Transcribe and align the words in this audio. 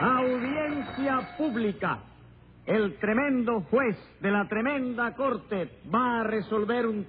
Audiencia 0.00 1.36
pública. 1.36 1.98
El 2.66 2.96
tremendo 2.98 3.60
juez 3.70 3.96
de 4.20 4.30
la 4.30 4.46
tremenda 4.48 5.14
corte 5.14 5.80
va 5.92 6.20
a 6.20 6.24
resolver 6.24 6.86
un 6.86 7.06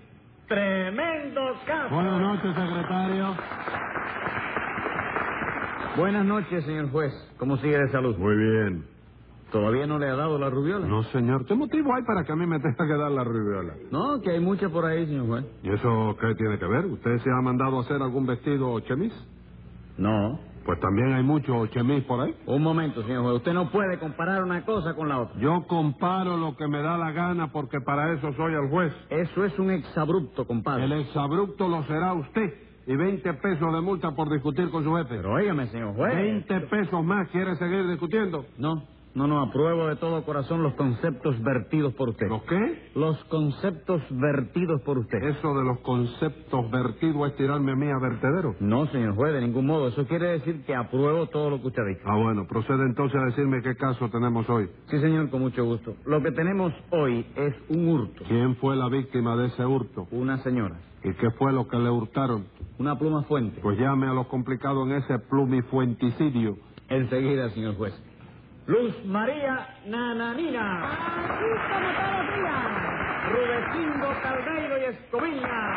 tremendo 0.47 1.41
caso. 1.65 1.93
Buenas 1.93 2.19
noches, 2.19 2.55
secretario. 2.55 3.35
Buenas 5.96 6.25
noches, 6.25 6.65
señor 6.65 6.89
juez. 6.91 7.13
¿Cómo 7.38 7.57
sigue 7.57 7.77
de 7.77 7.91
salud? 7.91 8.18
Muy 8.18 8.36
bien. 8.36 8.86
¿Todavía 9.52 9.86
no 9.86 10.00
le 10.00 10.09
ha 10.09 10.15
dado 10.15 10.39
la 10.39 10.50
rubiola? 10.50 10.88
No, 10.88 11.04
señor. 11.04 11.45
¿Qué 11.45 11.54
motivo 11.54 11.93
hay 11.93 12.02
para 12.04 12.23
que 12.23 12.31
a 12.31 12.36
mí 12.36 12.47
me 12.47 12.59
tenga 12.59 12.88
que 12.88 12.97
dar 12.97 13.11
la 13.11 13.23
rubiola? 13.23 13.75
No, 13.91 14.20
que 14.20 14.31
hay 14.31 14.39
mucha 14.39 14.68
por 14.70 14.84
ahí, 14.86 15.05
señor 15.05 15.27
juez. 15.27 15.45
¿Y 15.61 15.70
eso 15.70 16.18
qué 16.20 16.34
tiene 16.34 16.57
que 16.57 16.65
ver? 16.65 16.88
¿Usted 16.88 17.20
se 17.20 17.29
ha 17.29 17.39
mandado 17.43 17.77
a 17.77 17.81
hacer 17.81 18.02
algún 18.02 18.25
vestido 18.25 18.79
chemis? 18.79 19.13
No. 20.00 20.39
Pues 20.66 20.80
también 20.80 21.14
hay 21.14 21.23
mucho 21.23 21.68
chemis 21.68 22.04
por 22.05 22.21
ahí. 22.21 22.34
Un 22.45 22.63
momento, 22.63 23.04
señor 23.04 23.23
juez. 23.23 23.36
Usted 23.36 23.54
no 23.54 23.70
puede 23.70 23.99
comparar 23.99 24.44
una 24.44 24.63
cosa 24.63 24.94
con 24.95 25.09
la 25.09 25.20
otra. 25.20 25.39
Yo 25.39 25.66
comparo 25.67 26.38
lo 26.38 26.55
que 26.55 26.67
me 26.67 26.81
da 26.81 26.98
la 26.98 27.12
gana 27.12 27.52
porque 27.52 27.81
para 27.81 28.13
eso 28.13 28.34
soy 28.34 28.53
el 28.53 28.70
juez. 28.70 28.94
Eso 29.09 29.44
es 29.44 29.58
un 29.59 29.72
exabrupto, 29.72 30.48
compadre. 30.48 30.86
El 30.86 30.94
exabrupto 30.94 31.67
lo 31.67 31.84
será 31.84 32.13
usted. 32.13 32.53
Y 32.86 32.95
20 32.95 33.34
pesos 33.36 33.73
de 33.73 33.81
multa 33.81 34.12
por 34.12 34.30
discutir 34.30 34.70
con 34.70 34.84
su 34.84 34.94
jefe. 34.95 35.16
Pero 35.17 35.34
óigame, 35.34 35.67
señor 35.67 35.95
juez. 35.95 36.16
20 36.16 36.59
pesos 36.62 37.03
más. 37.03 37.27
¿Quiere 37.30 37.55
seguir 37.55 37.88
discutiendo? 37.88 38.45
No, 38.58 38.84
no, 39.16 39.27
no, 39.27 39.41
apruebo 39.41 39.88
de 39.88 39.95
todo 39.98 40.23
corazón 40.23 40.63
los 40.63 40.73
conceptos 40.73 41.40
vertidos 41.44 41.94
por 41.94 42.09
usted. 42.09 42.27
¿Los 42.27 42.41
qué? 42.44 42.90
Los 42.95 43.23
conceptos 43.26 44.02
vertidos 44.09 44.81
por 44.81 44.98
usted. 44.98 45.20
Eso 45.22 45.53
de 45.53 45.63
los 45.63 45.80
conceptos 45.81 46.72
vertidos 46.72 47.30
es 47.30 47.36
tirarme 47.36 47.73
a 47.73 47.76
mí 47.76 47.88
a 47.91 47.99
vertedero. 47.99 48.55
No, 48.59 48.88
señor 48.88 49.13
juez, 49.16 49.34
de 49.34 49.41
ningún 49.41 49.67
modo. 49.67 49.89
Eso 49.89 50.08
quiere 50.08 50.30
decir 50.30 50.66
que 50.66 50.73
apruebo 50.73 51.27
todo 51.27 51.52
lo 51.52 51.62
que 51.62 51.67
usted 51.67 51.84
ha 51.84 51.86
dicho. 51.86 52.02
Ah, 52.05 52.17
bueno, 52.17 52.48
procede 52.48 52.84
entonces 52.86 53.22
a 53.22 53.26
decirme 53.26 53.62
qué 53.62 53.76
caso 53.76 54.09
tenemos 54.09 54.49
hoy. 54.49 54.67
Sí, 54.88 54.99
señor, 54.99 55.30
con 55.30 55.41
mucho 55.41 55.64
gusto. 55.64 55.94
Lo 56.06 56.23
que 56.23 56.31
tenemos 56.31 56.73
hoy 56.89 57.23
es 57.36 57.53
un 57.69 57.88
hurto. 57.89 58.23
¿Quién 58.28 58.56
fue 58.56 58.75
la 58.75 58.89
víctima 58.89 59.36
de 59.36 59.47
ese 59.47 59.64
hurto? 59.64 60.08
Una 60.09 60.39
señora. 60.39 60.80
¿Y 61.03 61.14
qué 61.14 61.30
fue 61.38 61.53
lo 61.53 61.67
que 61.67 61.78
le 61.78 61.89
hurtaron? 61.91 62.45
Una 62.80 62.97
pluma 62.97 63.23
fuente. 63.23 63.61
Pues 63.61 63.78
llame 63.78 64.08
a 64.08 64.14
los 64.14 64.25
complicados 64.25 64.88
en 64.88 64.95
ese 64.95 65.19
plumifuenticidio. 65.19 66.58
Enseguida, 66.89 67.50
señor 67.52 67.75
juez. 67.75 67.94
Luz 68.66 69.06
María 69.06 69.67
Nananina. 69.88 70.89
Aquí 70.89 71.44
como 71.69 71.89
todos 72.00 72.17
los 72.17 72.36
días. 72.36 72.94
Rudecindo 73.30 74.08
Caldeiro 74.22 74.78
y 74.78 74.83
Escoviña. 74.86 75.73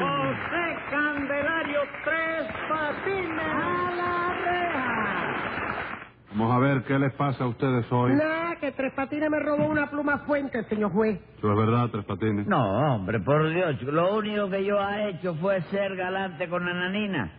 José 0.00 0.76
Candelario 0.90 1.80
Tres 2.04 2.46
Patines. 2.68 3.38
A 3.38 3.90
la 3.96 4.34
reja. 4.44 5.98
Vamos 6.30 6.56
a 6.56 6.58
ver 6.58 6.84
qué 6.84 6.98
les 6.98 7.12
pasa 7.12 7.44
a 7.44 7.48
ustedes 7.48 7.84
hoy. 7.92 8.14
Nada, 8.14 8.56
que 8.56 8.72
Tres 8.72 8.92
Patines 8.94 9.30
me 9.30 9.40
robó 9.40 9.66
una 9.66 9.90
pluma 9.90 10.20
fuente, 10.20 10.64
señor 10.64 10.90
juez. 10.92 11.20
Eso 11.36 11.50
es 11.50 11.56
verdad, 11.58 11.90
Tres 11.90 12.04
Patines. 12.06 12.46
No, 12.46 12.94
hombre, 12.94 13.20
por 13.20 13.46
Dios, 13.50 13.82
lo 13.82 14.16
único 14.16 14.48
que 14.48 14.64
yo 14.64 14.80
he 14.88 15.10
hecho 15.10 15.34
fue 15.34 15.60
ser 15.64 15.96
galante 15.96 16.48
con 16.48 16.66
Ananina 16.66 17.30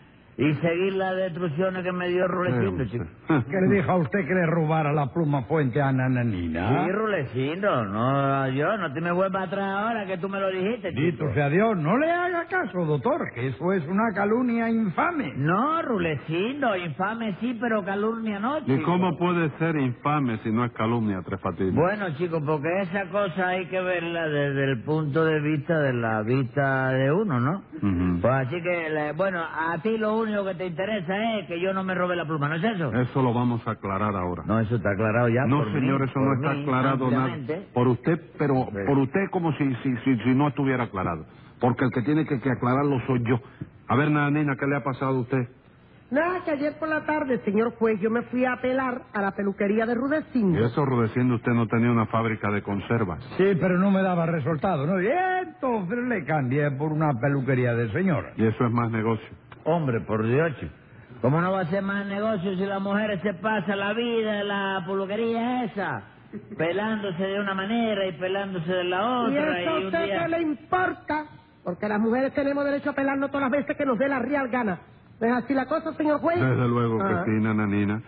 y 0.42 0.54
seguir 0.56 0.94
las 0.94 1.16
destrucciones 1.16 1.84
que 1.84 1.92
me 1.92 2.08
dio 2.10 2.28
Rulecindo, 2.28 2.86
chico. 2.86 3.06
¿Qué 3.28 3.58
le 3.62 3.76
dijo 3.76 3.92
a 3.92 3.96
usted 3.98 4.20
que 4.28 4.34
le 4.34 4.46
robara 4.46 4.92
la 4.92 5.08
pluma 5.14 5.44
fuente 5.44 5.82
a 5.82 5.92
Nananina? 5.92 6.86
Sí, 6.86 6.92
Rulecindo, 6.92 7.86
no, 7.86 8.50
yo, 8.50 8.78
no 8.78 8.92
te 8.94 9.02
me 9.02 9.12
vuelvas 9.12 9.48
atrás 9.48 9.70
ahora 9.70 10.06
que 10.06 10.18
tú 10.18 10.28
me 10.30 10.40
lo 10.40 10.50
dijiste, 10.50 10.90
chico. 10.90 11.02
Dito 11.02 11.34
sea 11.34 11.50
Dios, 11.50 11.78
no 11.78 11.98
le 11.98 12.12
haga 12.12 12.46
caso, 12.48 12.86
doctor, 12.86 13.32
que 13.34 13.48
eso 13.48 13.74
es 13.74 13.86
una 13.88 14.12
calumnia 14.14 14.70
infame. 14.70 15.34
No, 15.36 15.82
Rulecindo, 15.82 16.76
infame 16.76 17.36
sí, 17.40 17.58
pero 17.60 17.84
calumnia 17.84 18.40
no, 18.40 18.58
¿Y 18.60 18.64
chico. 18.66 18.84
cómo 18.86 19.18
puede 19.18 19.50
ser 19.60 19.76
infame 19.78 20.38
si 20.44 20.52
no 20.52 20.66
es 20.66 20.72
calumnia, 20.74 21.22
Tres 21.26 21.40
Patines? 21.42 21.76
Bueno, 21.76 22.06
chicos, 22.18 22.42
porque 22.46 22.68
esa 22.82 23.06
cosa 23.10 23.50
hay 23.50 23.66
que 23.68 23.82
verla 23.82 24.28
desde 24.28 24.64
el 24.72 24.84
punto 24.84 25.24
de 25.24 25.40
vista 25.40 25.80
de 25.80 25.94
la 25.94 26.22
vista 26.24 26.90
de 26.90 27.12
uno, 27.12 27.40
¿no? 27.40 27.64
Pues 28.22 28.34
así 28.34 28.62
que, 28.62 28.90
le- 28.90 29.12
bueno, 29.14 29.40
a 29.42 29.78
ti 29.82 29.98
lo 29.98 30.18
único 30.20 30.31
que 30.46 30.56
te 30.56 30.66
interesa 30.66 31.38
es 31.40 31.48
que 31.48 31.60
yo 31.60 31.74
no 31.74 31.84
me 31.84 31.94
robe 31.94 32.16
la 32.16 32.26
pluma, 32.26 32.48
¿no 32.50 32.56
es 32.56 32.64
eso? 32.64 32.94
Eso 32.94 33.22
lo 33.22 33.34
vamos 33.34 33.66
a 33.68 33.72
aclarar 33.72 34.16
ahora. 34.16 34.44
No, 34.46 34.60
eso 34.60 34.76
está 34.76 34.92
aclarado 34.92 35.30
ya. 35.30 35.46
No, 35.46 35.58
por 35.60 35.68
mí, 35.72 35.80
señor, 35.80 36.02
eso 36.04 36.20
no 36.20 36.34
está 36.34 36.54
mí, 36.54 36.64
aclarado 36.64 37.12
nada. 37.12 37.38
Por 37.74 37.88
usted, 37.88 38.20
pero 38.38 38.54
Sí. 38.72 38.78
por 38.88 38.98
usted 38.98 39.30
como 39.32 39.52
si, 39.54 39.76
si, 39.76 39.96
si, 39.98 40.18
si 40.20 40.30
no 40.36 40.48
estuviera 40.48 40.86
aclarado. 40.86 41.26
Porque 41.60 41.86
el 41.86 41.92
que 41.92 42.02
tiene 42.02 42.26
que, 42.26 42.40
que 42.40 42.50
aclararlo 42.52 43.00
soy 43.08 43.22
yo. 43.28 43.40
A 43.88 43.96
ver, 43.96 44.10
Nanina, 44.12 44.56
¿qué 44.60 44.66
le 44.68 44.78
ha 44.78 44.84
pasado 44.84 45.18
a 45.18 45.22
usted? 45.22 45.48
Nada, 46.10 46.44
que 46.44 46.52
ayer 46.52 46.78
por 46.78 46.90
la 46.90 47.06
tarde, 47.06 47.40
señor 47.46 47.76
juez, 47.78 47.98
yo 48.02 48.10
me 48.10 48.24
fui 48.24 48.44
a 48.44 48.58
pelar 48.58 49.04
a 49.14 49.22
la 49.22 49.32
peluquería 49.32 49.86
de 49.86 49.94
Y 49.94 49.96
Rudecindo. 49.96 50.66
eso, 50.66 50.86
Rudecindo, 50.86 51.36
usted 51.36 51.54
no 51.54 51.68
tenía 51.68 51.90
una 51.90 52.06
fábrica 52.08 52.52
de 52.52 52.62
conservas. 52.62 53.24
Sí, 53.38 53.46
pero 53.62 53.78
no 53.80 53.92
me 53.92 54.02
daba 54.02 54.26
resultado, 54.26 54.86
¿no? 54.86 55.02
Y 55.02 55.08
entonces 55.08 55.98
le 56.10 56.26
cambié 56.26 56.70
por 56.72 56.92
una 56.92 57.14
peluquería 57.14 57.74
de 57.76 57.90
señora. 57.94 58.34
Y 58.36 58.46
eso 58.46 58.66
es 58.66 58.72
más 58.74 58.92
negocio. 58.92 59.26
Hombre, 59.66 60.02
por 60.02 60.26
Dios. 60.26 60.52
¿Cómo 61.22 61.40
no 61.42 61.52
va 61.52 61.62
a 61.62 61.66
ser 61.66 61.84
más 61.84 62.06
negocio 62.08 62.56
si 62.56 62.66
las 62.66 62.82
mujeres 62.82 63.22
se 63.22 63.34
pasa 63.36 63.76
la 63.76 63.94
vida 63.94 64.42
en 64.42 64.48
la 64.48 64.84
peluquería 64.88 65.66
esa? 65.66 66.04
Pelándose 66.58 67.22
de 67.24 67.40
una 67.40 67.54
manera 67.54 68.08
y 68.08 68.14
pelándose 68.14 68.72
de 68.72 68.84
la 68.86 68.98
¿Y 69.30 69.38
otra. 69.38 69.62
eso 69.62 69.70
a 69.70 69.80
usted 69.80 70.06
día- 70.06 70.20
qué 70.24 70.28
le 70.30 70.42
importa? 70.42 71.26
Porque 71.64 71.88
las 71.88 72.00
mujeres 72.00 72.34
tenemos 72.34 72.64
derecho 72.66 72.90
a 72.90 72.94
pelarnos 72.94 73.30
todas 73.30 73.44
las 73.44 73.52
veces 73.52 73.78
que 73.78 73.86
nos 73.86 74.00
dé 74.00 74.08
la 74.08 74.20
real 74.20 74.48
gana. 74.50 74.80
¿No 75.20 75.28
es 75.28 75.34
así 75.44 75.54
la 75.54 75.66
cosa, 75.68 75.94
señor 75.94 76.20
juez? 76.22 76.40
Desde 76.40 76.68
luego 76.68 76.98
que 76.98 77.14
Ah. 77.14 77.24
sí, 77.26 77.32
nananina. 77.32 78.02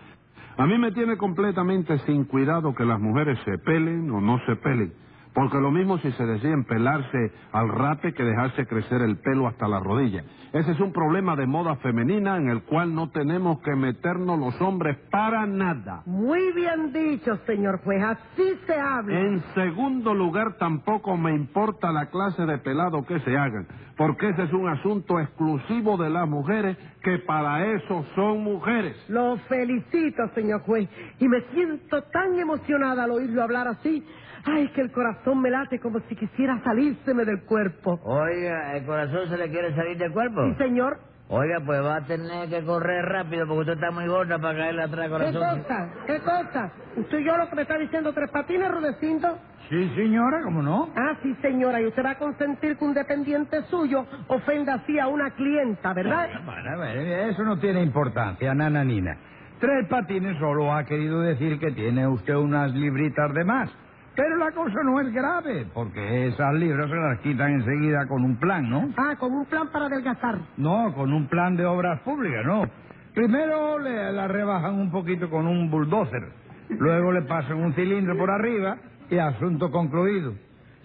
A 0.56 0.66
mí 0.66 0.78
me 0.78 0.90
tiene 0.92 1.16
completamente 1.16 1.98
sin 2.00 2.24
cuidado 2.24 2.74
que 2.74 2.84
las 2.84 2.98
mujeres 2.98 3.38
se 3.44 3.58
pelen 3.58 4.10
o 4.10 4.20
no 4.20 4.40
se 4.46 4.56
pelen. 4.56 4.92
Porque 5.34 5.58
lo 5.58 5.72
mismo 5.72 5.98
si 5.98 6.12
se 6.12 6.24
deciden 6.24 6.62
pelarse 6.64 7.32
al 7.50 7.68
rape 7.68 8.14
que 8.14 8.22
dejarse 8.22 8.66
crecer 8.66 9.02
el 9.02 9.16
pelo 9.16 9.48
hasta 9.48 9.66
la 9.66 9.80
rodilla. 9.80 10.22
Ese 10.52 10.70
es 10.70 10.78
un 10.78 10.92
problema 10.92 11.34
de 11.34 11.46
moda 11.46 11.74
femenina 11.76 12.36
en 12.36 12.48
el 12.48 12.62
cual 12.62 12.94
no 12.94 13.10
tenemos 13.10 13.60
que 13.62 13.74
meternos 13.74 14.38
los 14.38 14.60
hombres 14.60 14.96
para 15.10 15.44
nada. 15.44 16.02
Muy 16.06 16.52
bien 16.52 16.92
dicho, 16.92 17.36
señor 17.46 17.80
juez. 17.82 18.00
Así 18.04 18.54
se 18.64 18.78
habla. 18.78 19.18
En 19.18 19.42
segundo 19.54 20.14
lugar, 20.14 20.56
tampoco 20.56 21.16
me 21.16 21.34
importa 21.34 21.90
la 21.90 22.06
clase 22.06 22.46
de 22.46 22.58
pelado 22.58 23.04
que 23.04 23.18
se 23.20 23.36
hagan, 23.36 23.66
porque 23.96 24.28
ese 24.28 24.44
es 24.44 24.52
un 24.52 24.68
asunto 24.68 25.18
exclusivo 25.18 25.96
de 25.96 26.10
las 26.10 26.28
mujeres 26.28 26.76
que 27.02 27.18
para 27.18 27.66
eso 27.74 28.04
son 28.14 28.44
mujeres. 28.44 28.96
Lo 29.08 29.36
felicito, 29.48 30.22
señor 30.36 30.60
juez. 30.60 30.88
Y 31.18 31.26
me 31.26 31.40
siento 31.52 32.02
tan 32.12 32.38
emocionada 32.38 33.02
al 33.02 33.10
oírlo 33.10 33.42
hablar 33.42 33.66
así. 33.66 34.04
Ay, 34.46 34.68
que 34.68 34.82
el 34.82 34.92
corazón 34.92 35.23
me 35.32 35.50
late 35.50 35.78
como 35.78 36.00
si 36.08 36.16
quisiera 36.16 36.60
salírseme 36.64 37.24
del 37.24 37.44
cuerpo. 37.44 38.00
Oiga, 38.04 38.76
¿el 38.76 38.84
corazón 38.84 39.28
se 39.28 39.36
le 39.38 39.48
quiere 39.48 39.74
salir 39.74 39.96
del 39.96 40.12
cuerpo? 40.12 40.42
Sí, 40.48 40.54
señor. 40.64 40.98
Oiga, 41.28 41.58
pues 41.64 41.82
va 41.82 41.96
a 41.96 42.06
tener 42.06 42.48
que 42.50 42.62
correr 42.64 43.02
rápido 43.06 43.46
porque 43.46 43.60
usted 43.60 43.72
está 43.74 43.90
muy 43.90 44.06
gorda 44.06 44.38
para 44.38 44.58
caerle 44.58 44.82
atrás, 44.82 45.04
¿Qué 45.06 45.10
corazón. 45.10 45.62
cosa? 45.62 45.88
¿Qué 46.06 46.20
cosa? 46.20 46.72
¿Usted 46.96 47.18
y 47.18 47.24
yo 47.24 47.36
lo 47.38 47.48
que 47.48 47.56
me 47.56 47.62
está 47.62 47.78
diciendo 47.78 48.12
Tres 48.12 48.30
Patines, 48.30 48.70
Rudecindo? 48.70 49.38
Sí, 49.70 49.88
señora, 49.96 50.42
¿cómo 50.44 50.60
no? 50.60 50.92
Ah, 50.94 51.16
sí, 51.22 51.34
señora. 51.40 51.80
Y 51.80 51.86
usted 51.86 52.04
va 52.04 52.10
a 52.10 52.18
consentir 52.18 52.76
que 52.76 52.84
un 52.84 52.92
dependiente 52.92 53.62
suyo 53.70 54.04
ofenda 54.28 54.74
así 54.74 54.98
a 54.98 55.06
una 55.06 55.30
clienta, 55.30 55.94
¿verdad? 55.94 56.28
Bueno, 56.44 56.76
bueno, 56.76 57.00
eso 57.30 57.42
no 57.44 57.58
tiene 57.58 57.80
importancia, 57.82 58.52
nananina. 58.54 59.16
Tres 59.58 59.88
patines 59.88 60.36
solo 60.38 60.74
ha 60.74 60.84
querido 60.84 61.20
decir 61.22 61.58
que 61.58 61.70
tiene 61.70 62.06
usted 62.06 62.34
unas 62.34 62.70
libritas 62.74 63.32
de 63.32 63.44
más. 63.44 63.70
Pero 64.16 64.36
la 64.36 64.52
cosa 64.52 64.82
no 64.84 65.00
es 65.00 65.12
grave, 65.12 65.66
porque 65.74 66.28
esas 66.28 66.54
libras 66.54 66.88
se 66.88 66.96
las 66.96 67.18
quitan 67.20 67.52
enseguida 67.54 68.06
con 68.06 68.22
un 68.22 68.36
plan, 68.36 68.70
¿no? 68.70 68.88
Ah, 68.96 69.16
con 69.18 69.32
un 69.32 69.44
plan 69.46 69.68
para 69.72 69.86
adelgazar. 69.86 70.38
No, 70.56 70.92
con 70.94 71.12
un 71.12 71.26
plan 71.26 71.56
de 71.56 71.66
obras 71.66 72.00
públicas, 72.02 72.44
no. 72.46 72.64
Primero 73.12 73.78
le 73.78 74.12
la 74.12 74.28
rebajan 74.28 74.74
un 74.74 74.90
poquito 74.90 75.28
con 75.28 75.46
un 75.46 75.70
bulldozer. 75.70 76.22
Luego 76.68 77.12
le 77.12 77.22
pasan 77.22 77.56
un 77.62 77.74
cilindro 77.74 78.16
por 78.16 78.30
arriba 78.30 78.76
y 79.10 79.18
asunto 79.18 79.70
concluido. 79.70 80.34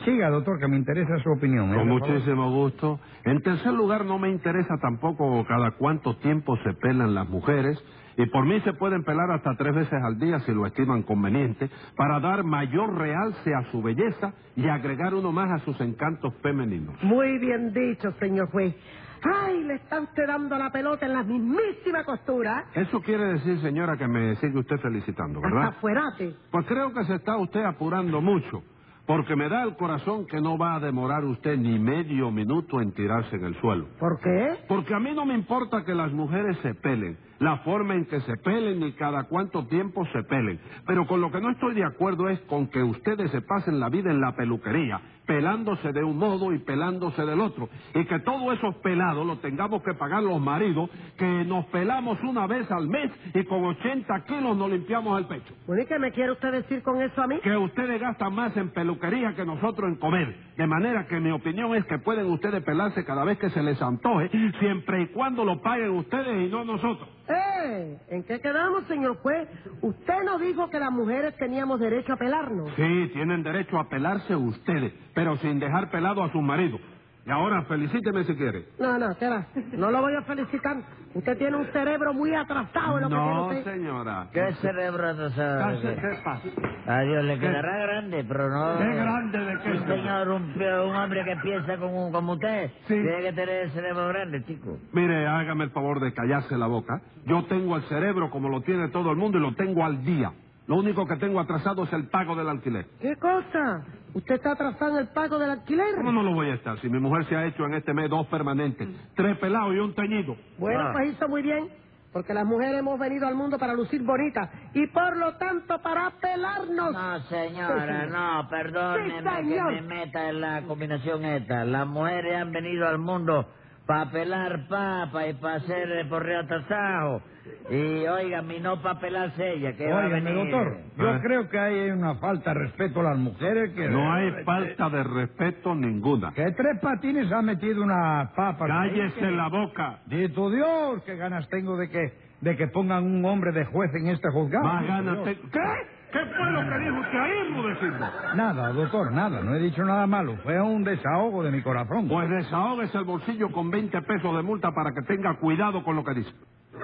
Siga, 0.05 0.29
doctor, 0.29 0.59
que 0.59 0.67
me 0.67 0.77
interesa 0.77 1.17
su 1.19 1.29
opinión. 1.31 1.71
¿eh? 1.73 1.75
Con 1.77 1.87
muchísimo 1.89 2.51
gusto. 2.51 2.99
En 3.25 3.41
tercer 3.41 3.73
lugar, 3.73 4.05
no 4.05 4.17
me 4.17 4.29
interesa 4.29 4.77
tampoco 4.81 5.45
cada 5.45 5.71
cuánto 5.71 6.15
tiempo 6.17 6.57
se 6.63 6.73
pelan 6.73 7.13
las 7.13 7.27
mujeres. 7.27 7.77
Y 8.17 8.25
por 8.25 8.45
mí 8.45 8.59
se 8.61 8.73
pueden 8.73 9.03
pelar 9.03 9.31
hasta 9.31 9.55
tres 9.55 9.73
veces 9.73 10.01
al 10.03 10.19
día 10.19 10.39
si 10.41 10.53
lo 10.53 10.65
estiman 10.65 11.03
conveniente, 11.03 11.69
para 11.95 12.19
dar 12.19 12.43
mayor 12.43 12.93
realce 12.97 13.53
a 13.55 13.63
su 13.71 13.81
belleza 13.81 14.33
y 14.57 14.67
agregar 14.67 15.13
uno 15.13 15.31
más 15.31 15.49
a 15.51 15.63
sus 15.63 15.79
encantos 15.79 16.33
femeninos. 16.41 16.95
Muy 17.01 17.37
bien 17.39 17.71
dicho, 17.73 18.11
señor 18.19 18.49
juez. 18.51 18.75
Ay, 19.23 19.63
le 19.63 19.75
está 19.75 20.01
usted 20.01 20.27
dando 20.27 20.57
la 20.57 20.69
pelota 20.69 21.05
en 21.05 21.13
la 21.13 21.23
mismísima 21.23 22.03
costura. 22.05 22.65
Eso 22.73 23.01
quiere 23.01 23.23
decir, 23.33 23.59
señora, 23.59 23.95
que 23.97 24.07
me 24.07 24.35
sigue 24.37 24.57
usted 24.59 24.77
felicitando, 24.79 25.39
Hasta 25.43 25.55
¿verdad? 25.55 25.73
fuerate. 25.79 26.35
Pues 26.51 26.65
creo 26.67 26.93
que 26.93 27.03
se 27.05 27.15
está 27.15 27.37
usted 27.37 27.63
apurando 27.63 28.19
mucho, 28.21 28.63
Porque 29.09 29.35
me 29.35 29.49
da 29.49 29.63
el 29.63 29.75
corazón 29.75 30.27
que 30.27 30.39
no 30.39 30.55
va 30.55 30.75
a 30.75 30.79
demorar 30.79 31.25
usted 31.25 31.57
ni 31.57 31.79
medio 31.79 32.29
minuto 32.29 32.79
en 32.79 32.91
tirarse 32.91 33.37
en 33.37 33.43
el 33.43 33.59
suelo. 33.59 33.87
¿Por 33.99 34.19
qué? 34.19 34.57
Porque 34.67 34.93
a 34.93 34.99
mí 34.99 35.13
no 35.15 35.25
me 35.25 35.33
importa 35.33 35.83
que 35.83 35.95
las 35.95 36.11
mujeres 36.11 36.55
se 36.61 36.75
pelen, 36.75 37.17
la 37.39 37.57
forma 37.63 37.95
en 37.95 38.05
que 38.05 38.21
se 38.21 38.37
pelen 38.37 38.79
ni 38.79 38.91
cada 38.91 39.23
cuánto 39.23 39.65
tiempo 39.65 40.05
se 40.13 40.21
pelen. 40.25 40.59
Pero 40.85 41.07
con 41.07 41.21
lo 41.21 41.31
que 41.31 41.41
no 41.41 41.49
estoy 41.49 41.73
de 41.73 41.85
acuerdo 41.85 42.29
es 42.29 42.39
con 42.41 42.67
que 42.67 42.83
ustedes 42.83 43.31
se 43.31 43.41
pasen 43.41 43.79
la 43.79 43.89
vida 43.89 44.11
en 44.11 44.21
la 44.21 44.35
peluquería, 44.35 45.01
pelándose 45.25 45.91
de 45.91 46.03
un 46.03 46.17
modo 46.17 46.53
y 46.53 46.59
pelándose 46.59 47.25
del 47.25 47.41
otro. 47.41 47.67
Y 47.95 48.05
que 48.05 48.19
todos 48.19 48.55
esos 48.55 48.75
pelados 48.75 49.25
los 49.25 49.41
tengamos 49.41 49.81
que 49.81 49.95
pagar 49.95 50.21
los 50.21 50.39
maridos, 50.39 50.87
que 51.17 51.45
nos 51.45 51.65
pelamos 51.67 52.21
una 52.21 52.45
vez 52.45 52.69
al 52.69 52.87
mes 52.87 53.09
y 53.33 53.43
con 53.45 53.65
80 53.65 54.23
kilos 54.25 54.55
nos 54.55 54.69
limpiamos 54.69 55.17
el 55.19 55.25
pecho. 55.25 55.55
Bueno, 55.65 55.81
¿y 55.81 55.87
qué 55.87 55.97
me 55.97 56.11
quiere 56.11 56.33
usted 56.33 56.51
decir 56.51 56.83
con 56.83 57.01
eso 57.01 57.23
a 57.23 57.25
mí? 57.25 57.39
Que 57.39 57.57
ustedes 57.57 57.99
gastan 57.99 58.35
más 58.35 58.55
en 58.55 58.69
peluquería 58.69 58.98
que 58.99 59.45
nosotros 59.45 59.89
en 59.89 59.95
comer. 59.95 60.35
De 60.57 60.67
manera 60.67 61.07
que 61.07 61.19
mi 61.19 61.31
opinión 61.31 61.75
es 61.75 61.85
que 61.85 61.97
pueden 61.99 62.25
ustedes 62.27 62.63
pelarse 62.63 63.05
cada 63.05 63.23
vez 63.23 63.37
que 63.37 63.49
se 63.49 63.63
les 63.63 63.81
antoje, 63.81 64.29
siempre 64.59 65.03
y 65.03 65.07
cuando 65.07 65.43
lo 65.45 65.61
paguen 65.61 65.91
ustedes 65.91 66.47
y 66.47 66.51
no 66.51 66.63
nosotros. 66.65 67.07
¡Eh! 67.27 67.97
¿En 68.09 68.23
qué 68.23 68.39
quedamos, 68.39 68.83
señor 68.85 69.17
juez? 69.17 69.47
Usted 69.81 70.23
no 70.25 70.39
dijo 70.39 70.69
que 70.69 70.79
las 70.79 70.91
mujeres 70.91 71.35
teníamos 71.37 71.79
derecho 71.79 72.13
a 72.13 72.17
pelarnos. 72.17 72.69
Sí, 72.75 73.09
tienen 73.13 73.43
derecho 73.43 73.79
a 73.79 73.87
pelarse 73.87 74.35
ustedes, 74.35 74.93
pero 75.13 75.37
sin 75.37 75.59
dejar 75.59 75.89
pelado 75.91 76.23
a 76.23 76.31
su 76.31 76.41
marido. 76.41 76.79
Y 77.29 77.31
ahora 77.31 77.61
felicíteme 77.65 78.23
si 78.23 78.35
quiere. 78.35 78.65
No, 78.79 78.97
no, 78.97 79.15
¿qué 79.19 79.29
va? 79.29 79.45
No 79.73 79.91
lo 79.91 80.01
voy 80.01 80.15
a 80.15 80.23
felicitar. 80.23 80.77
Usted 81.13 81.37
tiene 81.37 81.57
un 81.57 81.65
cerebro 81.67 82.11
muy 82.11 82.33
atrasado 82.33 82.97
en 82.97 83.03
lo 83.03 83.09
No, 83.09 83.17
que 83.17 83.23
tiene 83.23 83.59
usted. 83.59 83.73
señora. 83.75 84.27
¿Qué 84.33 84.53
cerebro 84.55 85.09
atrasado? 85.09 85.79
¿Qué, 85.79 85.95
qué 85.95 86.19
pasa? 86.25 86.47
A 86.87 87.01
Dios 87.01 87.23
le 87.25 87.37
quedará 87.37 87.77
grande, 87.83 88.25
pero 88.27 88.49
no... 88.49 88.79
¿Qué 88.79 88.95
grande 88.95 89.37
de 89.37 89.59
qué? 89.59 89.71
Un 89.73 89.87
señor, 89.87 90.27
un, 90.29 90.43
un 90.89 90.95
hombre 90.95 91.23
que 91.23 91.35
piensa 91.43 91.77
como, 91.77 92.11
como 92.11 92.33
usted, 92.33 92.71
Sí. 92.87 92.95
tiene 92.95 93.21
que 93.21 93.33
tener 93.33 93.49
el 93.65 93.71
cerebro 93.73 94.07
grande, 94.07 94.43
chico. 94.45 94.79
Mire, 94.93 95.27
hágame 95.27 95.65
el 95.65 95.69
favor 95.69 95.99
de 95.99 96.11
callarse 96.11 96.57
la 96.57 96.65
boca. 96.65 96.99
Yo 97.27 97.45
tengo 97.45 97.75
el 97.75 97.83
cerebro 97.83 98.31
como 98.31 98.49
lo 98.49 98.61
tiene 98.61 98.87
todo 98.89 99.11
el 99.11 99.17
mundo 99.17 99.37
y 99.37 99.41
lo 99.41 99.53
tengo 99.53 99.85
al 99.85 100.03
día. 100.03 100.31
Lo 100.65 100.77
único 100.77 101.05
que 101.07 101.15
tengo 101.17 101.39
atrasado 101.39 101.83
es 101.83 101.93
el 101.93 102.07
pago 102.09 102.35
del 102.35 102.47
alquiler. 102.49 102.85
¿Qué 103.01 103.15
cosa? 103.17 103.83
¿Usted 104.13 104.35
está 104.35 104.51
atrasado 104.53 104.93
en 104.93 104.97
el 104.99 105.07
pago 105.09 105.37
del 105.37 105.51
alquiler? 105.51 105.95
¿Cómo 105.95 106.11
no 106.11 106.23
lo 106.23 106.33
voy 106.33 106.49
a 106.49 106.55
estar? 106.55 106.79
Si 106.79 106.89
mi 106.89 106.99
mujer 106.99 107.25
se 107.25 107.35
ha 107.35 107.45
hecho 107.45 107.63
en 107.65 107.75
este 107.75 107.93
mes 107.93 108.09
dos 108.09 108.25
permanentes, 108.27 108.87
tres 109.15 109.37
pelados 109.37 109.75
y 109.75 109.79
un 109.79 109.93
teñido. 109.93 110.35
Bueno, 110.57 110.81
Ah. 110.87 110.89
pues 110.93 111.13
hizo 111.13 111.27
muy 111.29 111.41
bien, 111.43 111.69
porque 112.11 112.33
las 112.33 112.43
mujeres 112.45 112.79
hemos 112.79 112.97
venido 112.99 113.27
al 113.27 113.35
mundo 113.35 113.59
para 113.59 113.73
lucir 113.73 114.01
bonitas 114.03 114.49
y 114.73 114.87
por 114.87 115.15
lo 115.15 115.35
tanto 115.37 115.79
para 115.81 116.09
pelarnos. 116.19 116.91
No, 116.91 117.19
señora, 117.29 118.05
no, 118.07 118.47
perdóneme 118.49 119.19
Sí, 119.21 119.35
señor. 119.43 119.75
que 119.75 119.81
me 119.81 119.95
meta 119.95 120.29
en 120.29 120.41
la 120.41 120.61
combinación 120.63 121.23
esta. 121.25 121.63
Las 121.65 121.85
mujeres 121.87 122.35
han 122.35 122.51
venido 122.51 122.87
al 122.87 122.97
mundo 122.97 123.47
para 123.89 124.11
pelar 124.11 124.67
papa 124.67 125.27
y 125.27 125.33
para 125.33 125.55
hacer 125.55 126.07
porreo 126.07 126.45
tasajo. 126.45 127.23
Y, 127.71 128.05
oiga, 128.05 128.43
y 128.55 128.59
no 128.59 128.79
para 128.83 128.99
pelarse 128.99 129.53
ella, 129.53 129.75
que 129.75 129.87
va 129.91 130.03
a 130.03 130.05
Óigame, 130.05 130.21
venir. 130.31 130.51
doctor, 130.51 130.77
yo 130.95 131.09
Ah. 131.09 131.19
creo 131.23 131.49
que 131.49 131.57
hay 131.57 131.89
una 131.89 132.13
falta 132.19 132.53
de 132.53 132.59
respeto 132.59 132.99
a 132.99 133.03
las 133.03 133.17
mujeres 133.17 133.73
que... 133.73 133.89
No 133.89 134.13
hay 134.13 134.31
falta 134.43 134.89
de 134.91 135.03
respeto 135.03 135.73
ninguna. 135.73 136.31
Que 136.33 136.51
Tres 136.51 136.77
Patines 136.79 137.31
ha 137.31 137.41
metido 137.41 137.81
una 137.81 138.29
papa... 138.35 138.67
Cállese 138.67 139.31
la 139.31 139.47
boca. 139.49 140.01
Dito 140.05 140.51
Dios, 140.51 141.01
qué 141.07 141.15
ganas 141.15 141.49
tengo 141.49 141.75
de 141.75 141.89
que, 141.89 142.13
de 142.41 142.55
que 142.55 142.67
pongan 142.67 143.03
un 143.05 143.25
hombre 143.25 143.51
de 143.53 143.65
juez 143.65 143.89
en 143.95 144.09
este 144.09 144.29
juzgado. 144.29 144.65
Más 144.65 144.81
Dito 144.83 144.93
ganas 144.93 145.13
Dios. 145.15 145.25
te- 145.25 145.49
¿Qué? 145.49 145.98
¿Qué 146.11 146.19
fue 146.35 146.51
lo 146.51 146.61
que 146.61 146.79
dijo 146.79 146.99
usted 146.99 147.19
ahí, 147.19 147.53
Rudecindo? 147.55 148.05
Nada, 148.35 148.69
doctor, 148.69 149.11
nada, 149.11 149.41
no 149.41 149.53
he 149.53 149.59
dicho 149.59 149.83
nada 149.83 150.07
malo. 150.07 150.37
Fue 150.43 150.59
un 150.59 150.83
desahogo 150.83 151.43
de 151.43 151.51
mi 151.51 151.61
corazón. 151.61 152.07
Pues 152.07 152.29
desahógese 152.29 152.97
el 152.97 153.03
bolsillo 153.03 153.51
con 153.51 153.69
20 153.69 154.01
pesos 154.01 154.35
de 154.35 154.41
multa 154.41 154.71
para 154.71 154.91
que 154.93 155.03
tenga 155.03 155.35
cuidado 155.35 155.83
con 155.83 155.95
lo 155.95 156.03
que 156.03 156.15
dice. 156.15 156.31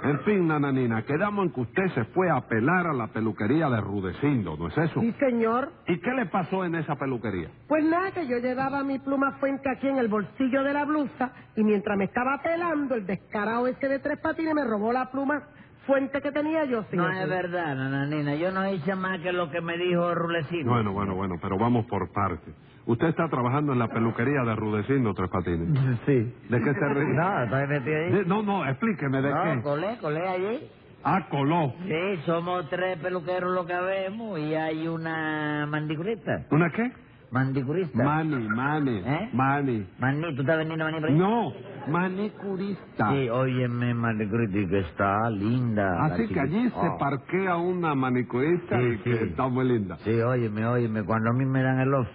En 0.03 0.19
fin, 0.21 0.47
nananina, 0.47 1.03
quedamos 1.03 1.45
en 1.45 1.53
que 1.53 1.61
usted 1.61 1.87
se 1.93 2.03
fue 2.05 2.29
a 2.29 2.41
pelar 2.41 2.85
a 2.87 2.93
la 2.93 3.07
peluquería 3.07 3.69
de 3.69 3.79
Rudecindo, 3.81 4.57
¿no 4.57 4.67
es 4.67 4.77
eso? 4.77 4.99
Sí, 4.99 5.11
señor. 5.19 5.71
¿Y 5.87 5.99
qué 5.99 6.11
le 6.11 6.25
pasó 6.25 6.65
en 6.65 6.75
esa 6.75 6.95
peluquería? 6.95 7.49
Pues 7.67 7.83
nada, 7.85 8.11
que 8.11 8.27
yo 8.27 8.37
llevaba 8.37 8.83
mi 8.83 8.99
pluma 8.99 9.33
fuente 9.39 9.69
aquí 9.69 9.87
en 9.87 9.97
el 9.97 10.07
bolsillo 10.07 10.63
de 10.63 10.73
la 10.73 10.85
blusa 10.85 11.31
y 11.55 11.63
mientras 11.63 11.97
me 11.97 12.05
estaba 12.05 12.41
pelando, 12.43 12.95
el 12.95 13.05
descarado 13.05 13.67
ese 13.67 13.87
de 13.87 13.99
tres 13.99 14.19
patines 14.19 14.53
me 14.53 14.65
robó 14.65 14.91
la 14.91 15.09
pluma 15.09 15.43
fuente 15.85 16.21
que 16.21 16.31
tenía 16.31 16.65
yo, 16.65 16.81
No 16.81 16.87
señor. 16.89 17.13
es 17.15 17.29
verdad, 17.29 17.75
nananina. 17.75 18.35
Yo 18.35 18.51
no 18.51 18.69
hice 18.71 18.95
más 18.95 19.19
que 19.21 19.31
lo 19.31 19.49
que 19.49 19.61
me 19.61 19.77
dijo 19.77 20.13
Rulecino. 20.15 20.71
Bueno, 20.71 20.91
bueno, 20.93 21.15
bueno, 21.15 21.35
pero 21.41 21.57
vamos 21.57 21.85
por 21.85 22.11
partes. 22.11 22.53
Usted 22.85 23.07
está 23.07 23.27
trabajando 23.29 23.73
en 23.73 23.79
la 23.79 23.87
peluquería 23.87 24.41
de 24.43 24.55
Rudecindo, 24.55 25.13
Tres 25.13 25.29
Patines. 25.29 25.69
Sí. 26.05 26.33
¿De 26.49 26.61
qué 26.61 26.73
se 26.73 26.89
ríe? 26.89 27.13
No, 27.15 27.43
¿estás 27.43 27.67
metido 27.69 27.97
ahí? 27.97 28.11
De- 28.11 28.25
no, 28.25 28.43
no, 28.43 28.65
explíqueme 28.67 29.21
de 29.21 29.29
no, 29.31 29.43
qué. 29.43 29.61
colé, 29.63 29.97
colé 29.99 30.27
allí. 30.27 30.69
Ah, 31.03 31.27
coló. 31.29 31.73
Sí, 31.87 32.21
somos 32.25 32.67
tres 32.69 32.97
peluqueros 32.97 33.53
lo 33.53 33.65
que 33.65 33.75
vemos 33.79 34.39
y 34.39 34.55
hay 34.55 34.87
una 34.87 35.67
mandicurista. 35.67 36.45
¿Una 36.51 36.69
qué? 36.71 36.91
Mandicurista. 37.35 38.01
Mani, 38.01 38.47
mani, 38.47 38.97
¿Eh? 39.05 39.29
mani. 39.33 39.85
Maní, 39.99 40.35
¿tú 40.35 40.41
estás 40.41 40.57
vendiendo 40.57 40.85
maní 40.85 40.99
por 41.01 41.09
ahí? 41.09 41.17
No, 41.17 41.51
manicurista. 41.91 43.09
Sí, 43.11 43.29
óyeme, 43.29 43.93
mandicurista, 43.93 44.69
que 44.69 44.79
está 44.79 45.29
linda. 45.31 45.83
la 45.95 46.05
Así 46.05 46.21
que 46.21 46.27
chiquita. 46.29 46.41
allí 46.43 46.69
se 46.69 46.87
Oh. 46.87 46.97
parquea 46.97 47.57
una 47.57 47.93
manicurista 47.93 48.79
Sí, 48.79 48.85
y 48.85 48.97
que 48.99 49.17
sí. 49.17 49.23
está 49.25 49.49
muy 49.49 49.65
linda. 49.67 49.97
Sí, 50.05 50.11
óyeme, 50.21 50.65
óyeme, 50.65 51.03
cuando 51.03 51.31
a 51.31 51.33
mí 51.33 51.43
me 51.45 51.61
dan 51.61 51.79
el 51.81 51.93
off. 51.93 52.07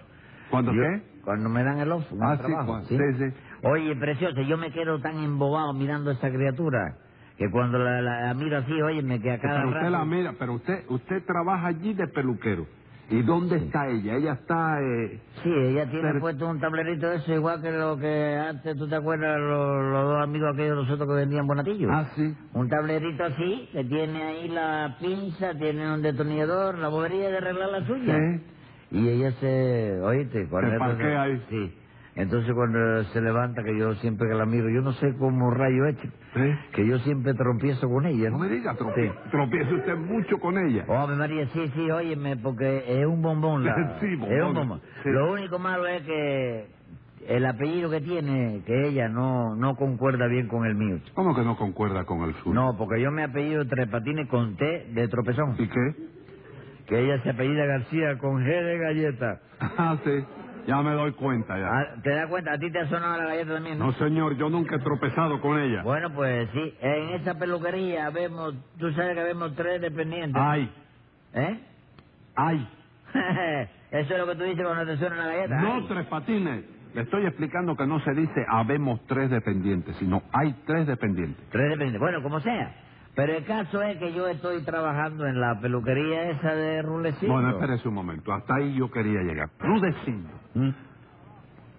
¿Cuándo 0.50 0.72
yo- 0.72 0.80
qué? 0.82 1.02
Cuando 1.22 1.50
me 1.50 1.62
dan 1.64 1.78
el 1.80 1.92
off. 1.92 2.10
en 2.10 2.16
el 2.16 2.22
Ah, 2.24 2.36
sí, 2.38 2.42
trabajo, 2.42 2.66
cuando- 2.66 2.88
sí, 2.88 2.96
sí. 3.18 3.24
Oye, 3.62 3.96
preciosa, 3.96 4.40
yo 4.40 4.56
me 4.56 4.72
quedo 4.72 5.00
tan 5.02 5.18
embobado 5.22 5.74
mirando 5.74 6.08
a 6.08 6.14
esa 6.14 6.30
criatura 6.30 6.96
que 7.36 7.50
cuando 7.50 7.78
la, 7.78 8.00
la- 8.00 8.22
la 8.22 8.32
miro 8.34 8.56
así, 8.56 8.72
óyeme, 8.80 9.20
que 9.20 9.32
a 9.32 9.38
cada 9.38 9.56
Pero 9.56 9.68
usted 9.68 9.80
rato- 9.82 9.90
la 9.90 10.04
mira, 10.06 10.32
pero 10.38 10.54
usted 10.54 10.84
usted 10.88 11.22
trabaja 11.26 11.66
allí 11.66 11.92
de 11.92 12.06
peluquero. 12.08 12.66
¿Y 13.10 13.22
dónde 13.22 13.56
está 13.56 13.88
ella? 13.88 14.14
Ella 14.14 14.32
está... 14.34 14.80
Eh... 14.80 15.20
Sí, 15.42 15.50
ella 15.50 15.90
tiene 15.90 16.20
puesto 16.20 16.48
un 16.48 16.60
tablerito 16.60 17.08
de 17.08 17.16
eso, 17.16 17.32
igual 17.34 17.60
que 17.60 17.72
lo 17.72 17.98
que 17.98 18.36
antes, 18.36 18.76
¿tú 18.76 18.88
te 18.88 18.94
acuerdas? 18.94 19.36
Los, 19.40 19.84
los 19.92 20.04
dos 20.04 20.22
amigos 20.22 20.50
aquellos 20.54 20.76
de 20.76 20.82
nosotros 20.84 21.08
que 21.08 21.14
vendían 21.14 21.46
bonatillos. 21.46 21.90
Ah, 21.92 22.08
sí. 22.14 22.34
Un 22.54 22.68
tablerito 22.68 23.24
así, 23.24 23.68
que 23.72 23.84
tiene 23.84 24.22
ahí 24.22 24.48
la 24.48 24.96
pinza, 25.00 25.54
tiene 25.54 25.92
un 25.92 26.02
detonador, 26.02 26.78
la 26.78 26.88
bobería 26.88 27.30
de 27.30 27.36
arreglar 27.38 27.70
la 27.70 27.86
suya. 27.86 28.16
Sí. 28.16 28.44
Y 28.92 29.08
ella 29.08 29.32
se, 29.40 30.00
oíste, 30.00 30.46
Se 30.46 30.78
parquea 30.78 31.22
ahí. 31.22 31.42
Sí. 31.48 31.79
Entonces 32.16 32.52
cuando 32.54 33.04
se 33.04 33.20
levanta, 33.20 33.62
que 33.62 33.76
yo 33.78 33.94
siempre 33.96 34.28
que 34.28 34.34
la 34.34 34.44
miro, 34.44 34.68
yo 34.68 34.80
no 34.82 34.92
sé 34.94 35.14
cómo 35.16 35.50
rayo 35.52 35.90
chico, 35.92 36.12
¿Sí? 36.34 36.52
que 36.72 36.86
yo 36.86 36.98
siempre 37.00 37.34
tropiezo 37.34 37.88
con 37.88 38.04
ella. 38.04 38.30
No 38.30 38.38
me 38.38 38.48
diga, 38.48 38.74
tropie- 38.76 39.12
Sí. 39.30 39.74
usted 39.74 39.96
mucho 39.96 40.38
con 40.38 40.58
ella. 40.58 40.84
Oh, 40.88 41.06
María, 41.06 41.46
sí, 41.52 41.70
sí, 41.74 41.90
óyeme, 41.90 42.36
porque 42.36 42.84
es 43.00 43.06
un 43.06 43.22
bombón. 43.22 43.64
La, 43.64 43.74
Sí, 44.00 44.16
bombón. 44.16 44.32
Es 44.36 44.42
un 44.44 44.54
bombón. 44.54 44.80
Sí. 45.02 45.08
Lo 45.10 45.32
único 45.32 45.58
malo 45.58 45.86
es 45.86 46.02
que 46.02 46.66
el 47.28 47.46
apellido 47.46 47.88
que 47.90 48.00
tiene, 48.00 48.62
que 48.66 48.88
ella 48.88 49.08
no, 49.08 49.54
no 49.54 49.76
concuerda 49.76 50.26
bien 50.26 50.48
con 50.48 50.66
el 50.66 50.74
mío. 50.74 50.98
¿Cómo 51.14 51.34
que 51.34 51.42
no 51.42 51.56
concuerda 51.56 52.04
con 52.04 52.22
el 52.22 52.34
suyo? 52.36 52.54
No, 52.54 52.76
porque 52.76 53.00
yo 53.00 53.10
me 53.12 53.22
apellido 53.22 53.64
Tres 53.66 53.88
Patines 53.88 54.28
con 54.28 54.56
T 54.56 54.88
de 54.92 55.06
tropezón. 55.08 55.54
¿Y 55.58 55.68
qué? 55.68 55.94
Que 56.86 56.98
ella 57.04 57.22
se 57.22 57.30
apellida 57.30 57.66
García 57.66 58.18
con 58.18 58.42
G 58.42 58.46
de 58.46 58.78
galleta. 58.78 59.40
Ah, 59.78 59.96
sí. 60.04 60.24
Ya 60.66 60.82
me 60.82 60.92
doy 60.92 61.12
cuenta 61.12 61.58
ya. 61.58 61.66
Ah, 61.68 61.86
¿Te 62.02 62.10
das 62.10 62.28
cuenta? 62.28 62.52
¿A 62.52 62.58
ti 62.58 62.70
te 62.70 62.78
ha 62.80 62.88
sonado 62.88 63.18
la 63.18 63.24
galleta 63.28 63.54
también, 63.54 63.78
no? 63.78 63.86
No, 63.86 63.92
señor, 63.94 64.36
yo 64.36 64.48
nunca 64.48 64.76
he 64.76 64.78
tropezado 64.80 65.40
con 65.40 65.58
ella. 65.58 65.82
Bueno, 65.82 66.10
pues 66.14 66.48
sí, 66.52 66.74
en 66.80 67.10
esa 67.20 67.38
peluquería 67.38 68.10
vemos, 68.10 68.54
tú 68.78 68.92
sabes 68.92 69.16
que 69.16 69.22
vemos 69.24 69.54
tres 69.56 69.80
dependientes. 69.80 70.40
Ay, 70.42 70.70
¿Eh? 71.34 71.60
ay. 72.36 72.68
Eso 73.90 74.12
es 74.14 74.18
lo 74.20 74.26
que 74.26 74.36
tú 74.36 74.44
dices 74.44 74.64
cuando 74.64 74.86
te 74.86 74.96
suena 74.98 75.16
la 75.16 75.26
galleta. 75.26 75.60
No, 75.60 75.74
Ay. 75.74 75.84
tres 75.88 76.06
patines. 76.06 76.64
Le 76.94 77.02
estoy 77.02 77.24
explicando 77.26 77.76
que 77.76 77.86
no 77.86 78.00
se 78.00 78.12
dice 78.14 78.44
habemos 78.48 79.04
tres 79.06 79.30
dependientes, 79.30 79.96
sino 79.96 80.22
hay 80.32 80.52
tres 80.66 80.86
dependientes. 80.86 81.44
Tres 81.50 81.64
dependientes. 81.70 82.00
Bueno, 82.00 82.22
como 82.22 82.40
sea. 82.40 82.74
Pero 83.14 83.36
el 83.36 83.44
caso 83.44 83.82
es 83.82 83.98
que 83.98 84.12
yo 84.12 84.26
estoy 84.28 84.62
trabajando 84.62 85.26
en 85.26 85.40
la 85.40 85.58
peluquería 85.60 86.30
esa 86.30 86.54
de 86.54 86.82
Rulecito. 86.82 87.32
Bueno, 87.32 87.50
espérese 87.50 87.88
un 87.88 87.94
momento. 87.94 88.32
Hasta 88.32 88.54
ahí 88.56 88.74
yo 88.74 88.90
quería 88.90 89.20
llegar. 89.22 89.50
Rudecindo. 89.58 90.30
¿Mm? 90.54 90.70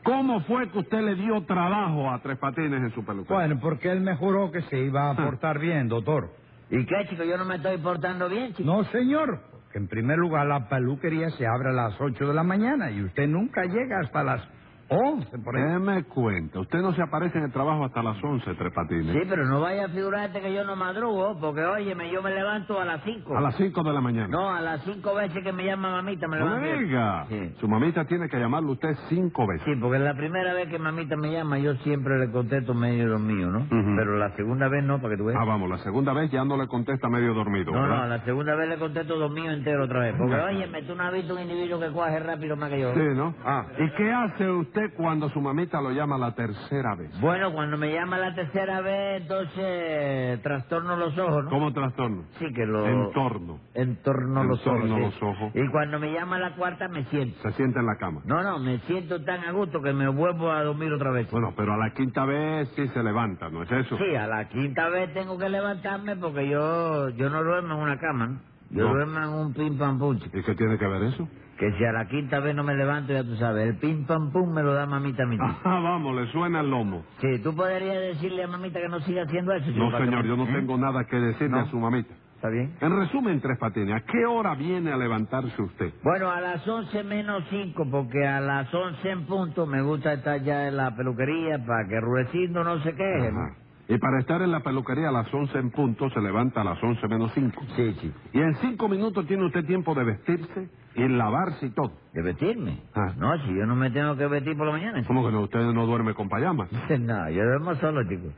¿Cómo 0.03 0.41
fue 0.41 0.67
que 0.69 0.79
usted 0.79 1.01
le 1.01 1.15
dio 1.15 1.41
trabajo 1.45 2.09
a 2.09 2.19
Tres 2.19 2.37
Patines 2.37 2.81
en 2.81 2.91
su 2.91 3.05
peluquería? 3.05 3.35
Bueno, 3.35 3.59
porque 3.61 3.91
él 3.91 4.01
me 4.01 4.15
juró 4.15 4.51
que 4.51 4.61
se 4.63 4.79
iba 4.79 5.11
a 5.11 5.15
portar 5.15 5.59
bien, 5.59 5.87
doctor. 5.87 6.31
¿Y 6.69 6.85
qué, 6.85 7.07
chico? 7.09 7.23
Yo 7.23 7.37
no 7.37 7.45
me 7.45 7.55
estoy 7.55 7.77
portando 7.77 8.27
bien, 8.27 8.53
chico. 8.53 8.63
No, 8.63 8.83
señor. 8.85 9.39
Que 9.71 9.77
en 9.77 9.87
primer 9.87 10.17
lugar 10.17 10.47
la 10.47 10.67
peluquería 10.67 11.29
se 11.31 11.45
abre 11.47 11.69
a 11.69 11.73
las 11.73 11.99
8 12.01 12.27
de 12.27 12.33
la 12.33 12.43
mañana 12.43 12.91
y 12.91 13.03
usted 13.03 13.27
nunca 13.27 13.63
llega 13.63 13.99
hasta 13.99 14.23
las 14.23 14.41
11 14.91 15.37
por. 15.39 15.55
¿Qué 15.55 15.79
me 15.79 16.03
cuenta? 16.03 16.59
Usted 16.59 16.79
no 16.79 16.93
se 16.93 17.01
aparece 17.01 17.37
en 17.37 17.45
el 17.45 17.51
trabajo 17.51 17.85
hasta 17.85 18.03
las 18.03 18.21
11, 18.23 18.53
Tres 18.55 18.73
Patines. 18.73 19.13
Sí, 19.13 19.21
pero 19.29 19.45
no 19.45 19.61
vaya 19.61 19.85
a 19.85 19.89
figurarte 19.89 20.41
que 20.41 20.53
yo 20.53 20.63
no 20.65 20.75
madrugo, 20.75 21.39
porque 21.39 21.61
óyeme, 21.63 22.11
yo 22.11 22.21
me 22.21 22.31
levanto 22.31 22.79
a 22.79 22.85
las 22.85 23.01
5. 23.03 23.37
A 23.37 23.41
las 23.41 23.55
5 23.55 23.83
de 23.83 23.93
la 23.93 24.01
mañana. 24.01 24.27
No, 24.27 24.49
a 24.49 24.59
las 24.61 24.81
cinco 24.83 25.15
veces 25.15 25.43
que 25.43 25.53
me 25.53 25.63
llama 25.65 25.91
mamita 25.91 26.27
me 26.27 26.37
No 26.39 26.45
levanto. 26.45 26.67
me 26.67 26.83
diga. 26.83 27.25
Sí. 27.29 27.55
Su 27.59 27.67
mamita 27.67 28.05
tiene 28.05 28.27
que 28.27 28.37
llamarlo 28.37 28.71
usted 28.73 28.95
cinco 29.09 29.47
veces. 29.47 29.63
Sí, 29.65 29.71
porque 29.79 29.99
la 29.99 30.13
primera 30.13 30.53
vez 30.53 30.67
que 30.69 30.77
mamita 30.79 31.15
me 31.15 31.31
llama, 31.31 31.57
yo 31.59 31.73
siempre 31.77 32.19
le 32.19 32.29
contesto 32.31 32.73
medio 32.73 33.07
dormido, 33.09 33.49
¿no? 33.49 33.67
Pero 33.69 34.17
la 34.17 34.35
segunda 34.35 34.67
vez 34.67 34.83
no, 34.83 34.97
para 35.01 35.11
que 35.13 35.17
tú 35.17 35.25
veas. 35.25 35.39
Ah, 35.41 35.45
vamos, 35.45 35.69
la 35.69 35.77
segunda 35.79 36.13
vez 36.13 36.29
ya 36.31 36.43
no 36.43 36.57
le 36.57 36.67
contesta 36.67 37.07
medio 37.09 37.33
dormido, 37.33 37.71
no, 37.71 37.81
no, 37.81 37.89
¿verdad? 37.89 38.09
la 38.09 38.25
segunda 38.25 38.55
vez 38.55 38.69
le 38.69 38.77
contesto 38.77 39.15
dormido 39.17 39.51
entero 39.51 39.85
otra 39.85 39.99
vez. 40.01 40.15
Porque, 40.17 40.35
óyeme, 40.35 40.83
tú 40.83 40.95
no 40.95 41.03
has 41.03 41.13
visto 41.13 41.33
un 41.35 41.41
individuo 41.41 41.79
que 41.79 41.91
coge 41.91 42.19
rápido 42.19 42.55
más 42.55 42.69
que 42.69 42.79
yo. 42.81 42.93
Sí, 42.93 42.99
¿no? 43.15 43.33
Ah. 43.45 43.65
¿Y 43.77 43.89
qué 43.91 44.11
hace 44.11 44.49
usted 44.49 44.80
cuando 44.89 45.29
su 45.29 45.39
mamita 45.39 45.81
lo 45.81 45.91
llama 45.91 46.17
la 46.17 46.33
tercera 46.33 46.95
vez? 46.95 47.11
Bueno, 47.21 47.53
cuando 47.53 47.77
me 47.77 47.91
llama 47.93 48.17
la 48.17 48.33
tercera 48.33 48.81
vez, 48.81 49.21
entonces 49.21 50.41
trastorno 50.41 50.95
los 50.95 51.17
ojos, 51.17 51.45
¿no? 51.45 51.49
¿Cómo 51.49 51.71
trastorno? 51.71 52.23
Sí, 52.39 52.45
que 52.53 52.65
lo... 52.65 52.85
Entorno. 52.87 53.59
Entorno 53.73 54.43
los 54.43 54.65
ojos. 54.65 54.81
Entorno 54.81 54.99
los 55.05 55.23
ojos. 55.23 55.51
Y 55.53 55.67
cuando 55.69 55.99
me 55.99 56.11
llama 56.11 56.39
la 56.39 56.55
cuarta, 56.55 56.87
me 56.87 57.05
siento. 57.05 57.39
Se 57.41 57.51
sienta 57.53 57.79
en 57.79 57.85
la 57.85 57.95
cama. 57.97 58.21
No, 58.25 58.41
no, 58.41 58.59
me 58.59 58.79
siento 58.79 59.23
tan 59.23 59.43
a 59.45 59.51
gusto 59.51 59.81
que 59.81 59.93
me 59.93 60.07
vuelvo 60.07 60.51
a 60.51 60.63
dormir 60.63 60.91
otra 60.93 61.11
vez. 61.11 61.29
Bueno, 61.31 61.53
pero 61.55 61.73
a 61.73 61.77
la 61.77 61.93
quinta 61.93 62.25
vez 62.25 62.69
sí 62.75 62.87
se 62.89 63.03
levanta, 63.03 63.49
¿no 63.49 63.63
es 63.63 63.71
eso? 63.71 63.97
Sí, 63.97 64.15
a 64.15 64.27
la 64.27 64.47
quinta 64.49 64.89
vez 64.89 65.13
tengo 65.13 65.37
que 65.37 65.49
levantarme 65.49 66.15
porque 66.15 66.49
yo 66.49 67.09
yo 67.09 67.29
no 67.29 67.43
duermo 67.43 67.75
en 67.75 67.79
una 67.79 67.97
cama, 67.97 68.27
¿no? 68.27 68.51
Yo 68.71 68.85
No. 68.87 68.93
duermo 68.93 69.19
en 69.19 69.29
un 69.29 69.53
pim 69.53 69.77
pam 69.77 69.99
pum. 69.99 70.17
chico. 70.19 70.37
¿Y 70.37 70.43
qué 70.43 70.55
tiene 70.55 70.77
que 70.77 70.87
ver 70.87 71.03
eso? 71.03 71.27
Que 71.59 71.71
si 71.77 71.85
a 71.85 71.91
la 71.91 72.07
quinta 72.07 72.39
vez 72.39 72.55
no 72.55 72.63
me 72.63 72.73
levanto, 72.73 73.13
ya 73.13 73.23
tú 73.23 73.35
sabes, 73.35 73.67
el 73.67 73.75
pim 73.77 74.05
pam 74.05 74.31
pum 74.31 74.51
me 74.53 74.63
lo 74.63 74.73
da 74.73 74.85
mamita 74.85 75.23
a 75.23 75.25
mí. 75.27 75.37
Ah, 75.63 75.79
vamos, 75.83 76.15
le 76.15 76.25
suena 76.31 76.61
el 76.61 76.69
lomo. 76.71 77.03
Sí, 77.19 77.27
tú 77.43 77.53
podrías 77.55 77.99
decirle 78.01 78.43
a 78.43 78.47
mamita 78.47 78.79
que 78.79 78.87
no 78.89 78.99
siga 79.01 79.23
haciendo 79.23 79.53
eso. 79.53 79.67
chico, 79.67 79.77
No, 79.77 79.91
para 79.91 80.05
que 80.05 80.09
señor, 80.09 80.25
yo 80.25 80.37
no 80.37 80.45
¿Eh? 80.45 80.53
tengo 80.53 80.77
nada 80.77 81.03
que 81.05 81.17
decirle 81.17 81.49
No. 81.49 81.59
a 81.59 81.65
su 81.67 81.79
mamita. 81.79 82.13
¿Está 82.35 82.49
bien? 82.49 82.73
En 82.81 82.97
resumen, 82.97 83.39
Tres 83.39 83.59
Patines, 83.59 83.93
¿a 83.93 83.99
qué 83.99 84.25
hora 84.25 84.55
viene 84.55 84.91
a 84.91 84.97
levantarse 84.97 85.61
usted? 85.61 85.93
Bueno, 86.03 86.31
a 86.31 86.41
las 86.41 86.67
once 86.67 87.03
menos 87.03 87.43
cinco, 87.51 87.85
porque 87.91 88.25
a 88.25 88.39
las 88.41 88.73
once 88.73 89.11
en 89.11 89.27
punto 89.27 89.67
me 89.67 89.83
gusta 89.83 90.13
estar 90.13 90.41
ya 90.41 90.67
en 90.67 90.77
la 90.77 90.95
peluquería 90.95 91.59
para 91.63 91.87
que 91.87 91.99
Rudecindo 92.01 92.63
no 92.63 92.79
se 92.79 92.95
queje. 92.95 93.27
Ajá. 93.27 93.57
Y 93.91 93.97
para 93.97 94.19
estar 94.21 94.41
en 94.41 94.51
la 94.51 94.61
peluquería 94.61 95.09
a 95.09 95.11
las 95.11 95.33
11 95.33 95.57
en 95.57 95.69
punto, 95.69 96.09
se 96.11 96.21
levanta 96.21 96.61
a 96.61 96.63
las 96.63 96.81
11 96.81 97.05
menos 97.09 97.29
5. 97.33 97.61
Sí, 97.75 97.93
chico. 97.99 98.17
Y 98.31 98.39
en 98.39 98.55
cinco 98.55 98.87
minutos 98.87 99.27
tiene 99.27 99.45
usted 99.45 99.65
tiempo 99.65 99.93
de 99.93 100.05
vestirse 100.05 100.69
y 100.95 101.09
lavarse 101.09 101.65
y 101.65 101.71
todo. 101.71 101.91
¿De 102.13 102.21
vestirme? 102.21 102.79
Ah. 102.95 103.11
No, 103.17 103.37
si 103.39 103.53
yo 103.53 103.65
no 103.65 103.75
me 103.75 103.91
tengo 103.91 104.15
que 104.15 104.27
vestir 104.27 104.55
por 104.55 104.67
la 104.67 104.71
mañana. 104.71 105.03
¿Cómo 105.05 105.25
que 105.25 105.33
no? 105.33 105.41
Usted 105.41 105.59
no 105.73 105.85
duerme 105.85 106.13
con 106.13 106.29
payamas. 106.29 106.69
No, 107.01 107.29
yo 107.31 107.43
duermo 107.43 107.75
solo, 107.75 108.01
chico. 108.07 108.29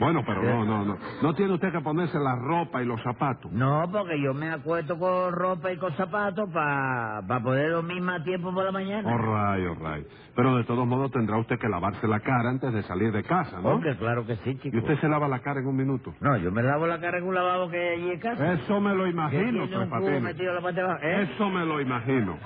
Bueno, 0.00 0.22
pero 0.26 0.42
no, 0.42 0.64
no, 0.64 0.84
no. 0.84 0.98
No 1.22 1.34
tiene 1.34 1.52
usted 1.52 1.70
que 1.70 1.80
ponerse 1.80 2.18
la 2.18 2.34
ropa 2.34 2.82
y 2.82 2.86
los 2.86 3.02
zapatos. 3.02 3.52
No, 3.52 3.86
porque 3.92 4.20
yo 4.20 4.32
me 4.32 4.50
acuesto 4.50 4.98
con 4.98 5.32
ropa 5.32 5.70
y 5.70 5.76
con 5.76 5.92
zapatos 5.92 6.48
para 6.50 7.22
poder 7.42 7.72
dormir 7.72 8.00
más 8.00 8.24
tiempo 8.24 8.52
por 8.52 8.64
la 8.64 8.72
mañana. 8.72 9.08
Oh, 9.08 9.14
oh, 9.14 9.74
ray. 9.74 10.06
Pero 10.34 10.56
de 10.56 10.64
todos 10.64 10.86
modos 10.86 11.10
tendrá 11.10 11.36
usted 11.36 11.58
que 11.58 11.68
lavarse 11.68 12.08
la 12.08 12.20
cara 12.20 12.48
antes 12.48 12.72
de 12.72 12.82
salir 12.84 13.12
de 13.12 13.22
casa, 13.22 13.60
¿no? 13.60 13.70
Hombre, 13.70 13.94
claro 13.98 14.24
que 14.24 14.36
sí, 14.36 14.56
chico. 14.58 14.74
Y 14.74 14.80
usted 14.80 14.98
se 15.00 15.08
lava 15.08 15.28
la 15.28 15.40
cara 15.40 15.60
en 15.60 15.66
un 15.66 15.76
minuto. 15.76 16.14
No, 16.20 16.36
yo 16.38 16.50
me 16.50 16.62
lavo 16.62 16.86
la 16.86 16.98
cara 16.98 17.18
en 17.18 17.24
un 17.24 17.34
lavabo 17.34 17.68
que 17.68 17.76
hay 17.76 18.00
allí 18.00 18.10
en 18.12 18.20
casa. 18.20 18.52
Eso 18.54 18.80
me 18.80 18.94
lo 18.94 19.06
imagino, 19.06 19.68
Tres 19.68 19.88
Patines. 19.88 20.22
metido 20.22 20.48
en 20.50 20.54
la 20.54 20.62
parte 20.62 20.80
de 20.80 20.86
abajo. 20.86 21.00
¿eh? 21.02 21.28
Eso 21.34 21.50
me 21.50 21.66
lo 21.66 21.80
imagino. 21.80 22.38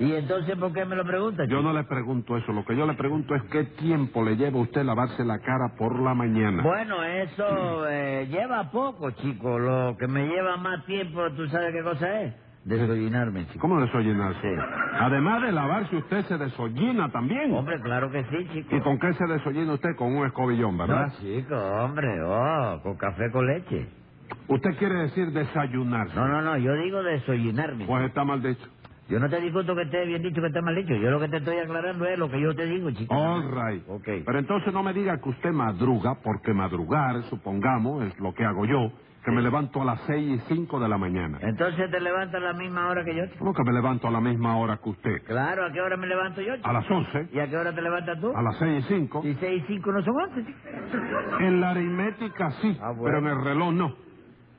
¿Y 0.00 0.14
entonces 0.14 0.56
por 0.56 0.72
qué 0.72 0.86
me 0.86 0.96
lo 0.96 1.04
preguntas, 1.04 1.46
Yo 1.46 1.60
no 1.60 1.74
le 1.74 1.84
pregunto 1.84 2.34
eso. 2.36 2.52
Lo 2.52 2.64
que 2.64 2.74
yo 2.74 2.86
le 2.86 2.94
pregunto 2.94 3.34
es 3.34 3.42
qué 3.44 3.64
tiempo 3.64 4.24
le 4.24 4.34
lleva 4.34 4.58
a 4.58 4.62
usted 4.62 4.82
lavarse 4.82 5.22
la 5.26 5.38
cara 5.40 5.74
por 5.76 6.00
la 6.00 6.14
mañana. 6.14 6.62
Bueno, 6.62 7.04
eso 7.04 7.86
eh, 7.86 8.26
lleva 8.30 8.70
poco, 8.70 9.10
chico. 9.10 9.58
Lo 9.58 9.96
que 9.98 10.08
me 10.08 10.26
lleva 10.26 10.56
más 10.56 10.86
tiempo, 10.86 11.30
¿tú 11.36 11.46
sabes 11.48 11.74
qué 11.74 11.82
cosa 11.82 12.22
es? 12.22 12.34
Desollinarme, 12.64 13.46
chico. 13.48 13.60
¿Cómo 13.60 13.78
desollinarse? 13.78 14.40
Sí. 14.40 14.62
Además 14.98 15.42
de 15.42 15.52
lavarse, 15.52 15.96
usted 15.96 16.24
se 16.26 16.38
desollina 16.38 17.10
también. 17.10 17.52
Hombre, 17.52 17.78
claro 17.82 18.10
que 18.10 18.24
sí, 18.24 18.48
chico. 18.54 18.76
¿Y 18.76 18.80
con 18.80 18.98
qué 18.98 19.12
se 19.12 19.26
desollina 19.26 19.74
usted? 19.74 19.96
Con 19.96 20.16
un 20.16 20.26
escobillón, 20.26 20.78
¿verdad? 20.78 21.08
No, 21.08 21.18
chico, 21.20 21.56
hombre, 21.56 22.22
oh, 22.22 22.80
con 22.82 22.96
café 22.96 23.30
con 23.30 23.46
leche. 23.46 23.86
Usted 24.48 24.76
quiere 24.78 24.94
decir 24.94 25.26
desayunarse. 25.32 26.14
No, 26.14 26.26
no, 26.26 26.40
no, 26.40 26.56
yo 26.56 26.72
digo 26.74 27.02
desollinarme. 27.02 27.84
Pues 27.84 28.06
está 28.06 28.24
mal 28.24 28.42
dicho. 28.42 28.66
Yo 29.10 29.18
no 29.18 29.28
te 29.28 29.40
discuto 29.40 29.74
que 29.74 29.82
esté 29.82 30.06
bien 30.06 30.22
dicho 30.22 30.40
que 30.40 30.46
esté 30.46 30.62
mal 30.62 30.74
dicho. 30.76 30.94
Yo 30.94 31.10
lo 31.10 31.18
que 31.20 31.28
te 31.28 31.38
estoy 31.38 31.58
aclarando 31.58 32.06
es 32.06 32.18
lo 32.18 32.30
que 32.30 32.40
yo 32.40 32.54
te 32.54 32.64
digo, 32.66 32.90
chico. 32.92 33.12
All 33.14 33.42
right. 33.50 33.82
Ok. 33.88 34.08
Pero 34.24 34.38
entonces 34.38 34.72
no 34.72 34.82
me 34.84 34.92
diga 34.92 35.18
que 35.20 35.28
usted 35.28 35.50
madruga, 35.52 36.14
porque 36.22 36.54
madrugar, 36.54 37.22
supongamos, 37.24 38.04
es 38.04 38.18
lo 38.20 38.32
que 38.32 38.44
hago 38.44 38.64
yo, 38.66 38.92
que 39.24 39.32
me 39.32 39.42
levanto 39.42 39.82
a 39.82 39.84
las 39.84 40.00
seis 40.06 40.40
y 40.40 40.54
cinco 40.54 40.78
de 40.80 40.88
la 40.88 40.96
mañana. 40.96 41.38
Entonces 41.42 41.90
te 41.90 42.00
levantas 42.00 42.36
a 42.36 42.44
la 42.44 42.52
misma 42.54 42.88
hora 42.88 43.04
que 43.04 43.14
yo, 43.16 43.24
chico. 43.26 43.38
¿Cómo 43.40 43.52
que 43.52 43.64
me 43.64 43.72
levanto 43.72 44.06
a 44.08 44.10
la 44.12 44.20
misma 44.20 44.56
hora 44.56 44.78
que 44.82 44.88
usted? 44.90 45.22
Claro, 45.26 45.66
¿a 45.66 45.72
qué 45.72 45.80
hora 45.80 45.96
me 45.96 46.06
levanto 46.06 46.40
yo, 46.40 46.54
chico? 46.56 46.68
A 46.68 46.72
las 46.72 46.90
once, 46.90 47.28
¿Y 47.32 47.38
a 47.40 47.48
qué 47.50 47.56
hora 47.56 47.74
te 47.74 47.82
levantas 47.82 48.18
tú? 48.20 48.32
a 48.34 48.42
las 48.42 48.56
seis 48.58 48.84
y 48.84 48.94
cinco. 48.94 49.22
Y 49.24 49.34
seis 49.34 49.62
y 49.64 49.66
cinco 49.66 49.90
no 49.92 50.02
son 50.02 50.14
once, 50.16 50.44
chico. 50.46 50.58
En 51.40 51.60
la 51.60 51.70
aritmética 51.70 52.50
sí, 52.62 52.78
Ah, 52.80 52.92
bueno. 52.92 53.02
pero 53.04 53.18
en 53.18 53.26
el 53.38 53.44
reloj 53.44 53.72
no. 53.74 54.09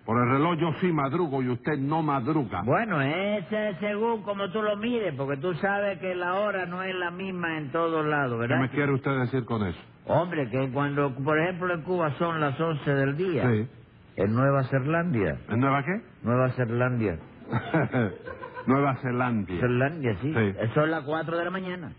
Por 0.05 0.17
el 0.21 0.29
reloj 0.31 0.57
yo 0.57 0.73
sí 0.81 0.91
madrugo 0.91 1.41
y 1.43 1.49
usted 1.49 1.77
no 1.77 2.01
madruga. 2.01 2.63
Bueno, 2.63 2.99
ese 3.01 3.69
es 3.69 3.77
según 3.79 4.23
como 4.23 4.49
tú 4.49 4.61
lo 4.61 4.75
mires, 4.75 5.13
porque 5.15 5.37
tú 5.37 5.53
sabes 5.55 5.99
que 5.99 6.15
la 6.15 6.35
hora 6.35 6.65
no 6.65 6.81
es 6.83 6.93
la 6.95 7.11
misma 7.11 7.57
en 7.57 7.71
todos 7.71 8.05
lados, 8.05 8.33
¿Qué 8.33 8.39
¿verdad? 8.47 8.59
me 8.61 8.69
quiere 8.69 8.91
usted 8.93 9.11
decir 9.19 9.45
con 9.45 9.65
eso? 9.65 9.79
Hombre, 10.07 10.49
que 10.49 10.69
cuando, 10.71 11.13
por 11.15 11.39
ejemplo, 11.39 11.73
en 11.73 11.81
Cuba 11.83 12.11
son 12.17 12.41
las 12.41 12.59
once 12.59 12.91
del 12.91 13.15
día. 13.15 13.49
Sí. 13.49 13.67
En 14.17 14.33
Nueva 14.33 14.63
Zelandia. 14.65 15.37
¿En 15.49 15.59
Nueva 15.59 15.83
qué? 15.83 16.01
Nueva 16.23 16.49
Zelandia. 16.55 17.17
Nueva 18.67 18.95
Zelanda. 18.97 19.53
Zelandia, 19.59 20.15
sí. 20.21 20.33
Sí. 20.33 20.53
Son 20.73 20.89
las 20.91 21.03
cuatro 21.03 21.37
de 21.37 21.45
la 21.45 21.51
mañana. 21.51 21.91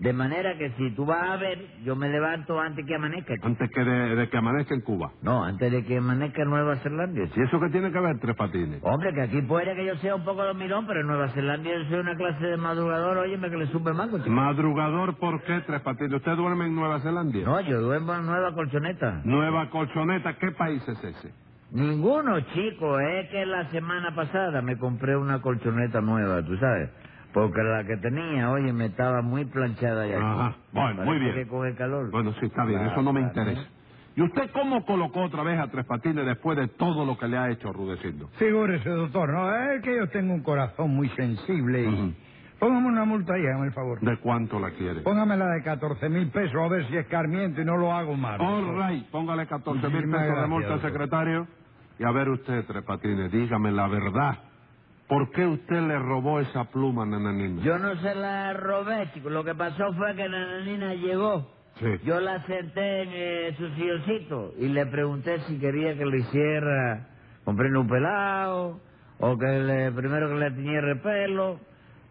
De 0.00 0.12
manera 0.12 0.56
que 0.56 0.70
si 0.76 0.90
tú 0.94 1.04
vas 1.04 1.28
a 1.28 1.36
ver, 1.38 1.58
yo 1.82 1.96
me 1.96 2.08
levanto 2.08 2.60
antes 2.60 2.86
que 2.86 2.94
amanezca. 2.94 3.34
chico. 3.34 3.46
Antes 3.48 3.68
que 3.70 3.82
de, 3.82 4.14
de 4.14 4.28
que 4.28 4.36
amanezca 4.36 4.74
en 4.74 4.80
Cuba. 4.82 5.10
No, 5.22 5.42
antes 5.42 5.72
de 5.72 5.84
que 5.84 5.96
amanezca 5.98 6.42
en 6.42 6.50
Nueva 6.50 6.76
Zelandia. 6.76 7.24
¿Y 7.34 7.40
eso 7.42 7.58
qué 7.58 7.68
tiene 7.70 7.90
que 7.90 7.98
ver, 7.98 8.16
Tres 8.20 8.36
Patines? 8.36 8.80
Hombre, 8.84 9.12
que 9.12 9.22
aquí 9.22 9.42
puede 9.42 9.74
que 9.74 9.84
yo 9.84 9.96
sea 9.96 10.14
un 10.14 10.24
poco 10.24 10.44
dormilón, 10.44 10.86
pero 10.86 11.00
en 11.00 11.08
Nueva 11.08 11.28
Zelanda 11.30 11.68
yo 11.68 11.84
soy 11.88 11.98
una 11.98 12.14
clase 12.14 12.46
de 12.46 12.56
madrugador, 12.56 13.16
óyeme, 13.18 13.50
que 13.50 13.56
le 13.56 13.66
sube 13.66 13.92
mango, 13.92 14.18
chico. 14.18 14.30
Madrugador, 14.30 15.16
¿por 15.18 15.42
qué, 15.42 15.62
Tres 15.66 15.80
Patines? 15.80 16.12
¿Usted 16.12 16.36
duerme 16.36 16.66
en 16.66 16.76
Nueva 16.76 17.00
Zelanda? 17.00 17.38
No, 17.40 17.60
yo 17.62 17.80
duermo 17.80 18.14
en 18.14 18.24
Nueva 18.26 18.54
Colchoneta. 18.54 19.22
Nueva 19.24 19.68
Colchoneta, 19.70 20.34
¿qué 20.38 20.52
país 20.52 20.80
es 20.88 21.02
ese? 21.02 21.32
Ninguno, 21.72 22.40
chico. 22.54 22.98
Es 23.00 23.28
que 23.30 23.44
la 23.44 23.68
semana 23.70 24.14
pasada 24.14 24.62
me 24.62 24.78
compré 24.78 25.16
una 25.16 25.40
colchoneta 25.42 26.00
nueva, 26.00 26.42
tú 26.42 26.56
sabes. 26.56 26.88
Porque 27.32 27.62
la 27.62 27.84
que 27.84 27.96
tenía, 27.98 28.50
oye, 28.50 28.72
me 28.72 28.86
estaba 28.86 29.22
muy 29.22 29.44
planchada 29.44 30.06
ya. 30.06 30.18
Ajá. 30.18 30.56
Bueno, 30.72 31.04
muy 31.04 31.18
bien. 31.18 31.34
que 31.34 31.46
coge 31.46 31.74
calor. 31.74 32.10
Bueno, 32.10 32.32
sí, 32.40 32.46
está 32.46 32.64
bien, 32.64 32.78
Claro, 32.80 32.92
eso 32.92 33.02
no 33.02 33.12
me 33.12 33.20
claro. 33.20 33.50
interesa. 33.50 33.70
¿Y 34.16 34.22
usted 34.22 34.50
cómo 34.52 34.84
colocó 34.84 35.22
otra 35.22 35.42
vez 35.44 35.60
a 35.60 35.68
Tres 35.68 35.84
Patines 35.86 36.26
después 36.26 36.56
de 36.58 36.66
todo 36.68 37.04
lo 37.04 37.16
que 37.16 37.28
le 37.28 37.36
ha 37.38 37.50
hecho 37.50 37.72
Rudecindo? 37.72 38.28
Figúrese, 38.38 38.88
doctor, 38.88 39.28
no, 39.32 39.54
es 39.72 39.82
que 39.82 39.94
yo 39.96 40.08
tengo 40.08 40.34
un 40.34 40.42
corazón 40.42 40.90
muy 40.94 41.08
sensible 41.10 41.84
y... 41.84 42.16
Póngame 42.58 42.88
una 42.88 43.04
multa 43.04 43.34
ahí, 43.34 43.46
hágame 43.46 43.66
el 43.66 43.72
favor. 43.72 44.00
¿De 44.00 44.16
cuánto 44.16 44.58
la 44.58 44.70
quiere? 44.72 45.02
Póngame 45.02 45.36
la 45.36 45.46
de 45.50 45.62
14 45.62 46.08
mil 46.08 46.28
pesos 46.32 46.56
a 46.60 46.66
ver 46.66 46.84
si 46.88 46.96
escarmiento 46.96 47.62
y 47.62 47.64
no 47.64 47.76
lo 47.76 47.92
hago 47.92 48.16
mal. 48.16 48.40
All 48.40 48.76
right, 48.76 49.06
póngale 49.10 49.46
14 49.46 49.88
mil 49.88 50.10
pesos 50.10 50.40
de 50.40 50.46
multa, 50.48 50.80
secretario. 50.80 51.46
Y 52.00 52.04
a 52.04 52.10
ver 52.10 52.28
usted, 52.30 52.64
Tres 52.66 52.82
Patines, 52.82 53.30
dígame 53.30 53.70
la 53.70 53.86
verdad. 53.86 54.38
¿Por 55.08 55.30
qué 55.32 55.46
usted 55.46 55.80
le 55.82 55.98
robó 55.98 56.40
esa 56.40 56.64
pluma, 56.70 57.06
nananina? 57.06 57.62
Yo 57.62 57.78
no 57.78 57.96
se 57.96 58.14
la 58.14 58.52
robé, 58.54 59.10
chico. 59.14 59.30
Lo 59.30 59.44
que 59.44 59.54
pasó 59.54 59.92
fue 59.94 60.14
que 60.14 60.28
la 60.28 60.60
niña 60.60 60.94
llegó. 60.94 61.50
Sí. 61.80 61.86
Yo 62.04 62.20
la 62.20 62.44
senté 62.46 63.02
en 63.02 63.08
eh, 63.12 63.54
su 63.58 63.68
silloncito 63.74 64.52
y 64.58 64.68
le 64.68 64.86
pregunté 64.86 65.40
si 65.48 65.58
quería 65.58 65.96
que 65.96 66.04
le 66.06 66.18
hiciera, 66.18 67.08
comprendo 67.44 67.80
un 67.82 67.88
pelado, 67.88 68.80
o 69.20 69.38
que 69.38 69.46
le, 69.46 69.92
primero 69.92 70.28
que 70.28 70.34
le 70.36 70.50
tiñera 70.52 70.92
el 70.92 71.00
pelo. 71.00 71.60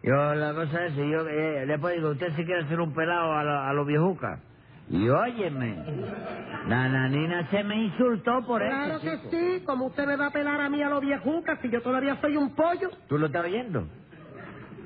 Yo, 0.02 0.34
la 0.34 0.54
cosa 0.54 0.86
es, 0.86 0.94
yo 0.96 1.28
eh, 1.28 1.66
después 1.66 1.96
digo, 1.96 2.10
¿usted 2.10 2.28
si 2.36 2.44
quiere 2.44 2.62
hacer 2.64 2.80
un 2.80 2.94
pelado 2.94 3.32
a, 3.34 3.44
lo- 3.44 3.60
a 3.60 3.72
los 3.74 3.86
viejucas? 3.86 4.40
Y 4.90 5.08
óyeme, 5.08 5.76
la 6.66 6.88
nanina 6.88 7.46
se 7.50 7.62
me 7.62 7.76
insultó 7.84 8.44
por 8.46 8.62
Claro 8.62 8.96
eso, 8.96 9.00
que 9.04 9.16
chico. 9.18 9.30
sí, 9.30 9.62
como 9.64 9.86
usted 9.86 10.06
me 10.06 10.16
va 10.16 10.26
a 10.26 10.30
pelar 10.30 10.60
a 10.60 10.68
mí 10.70 10.82
a 10.82 10.88
los 10.88 11.00
viejucas 11.00 11.58
si 11.60 11.68
yo 11.70 11.82
todavía 11.82 12.16
soy 12.20 12.36
un 12.36 12.54
pollo. 12.54 12.88
¿Tú 13.08 13.18
lo 13.18 13.26
estás 13.26 13.44
oyendo? 13.44 13.86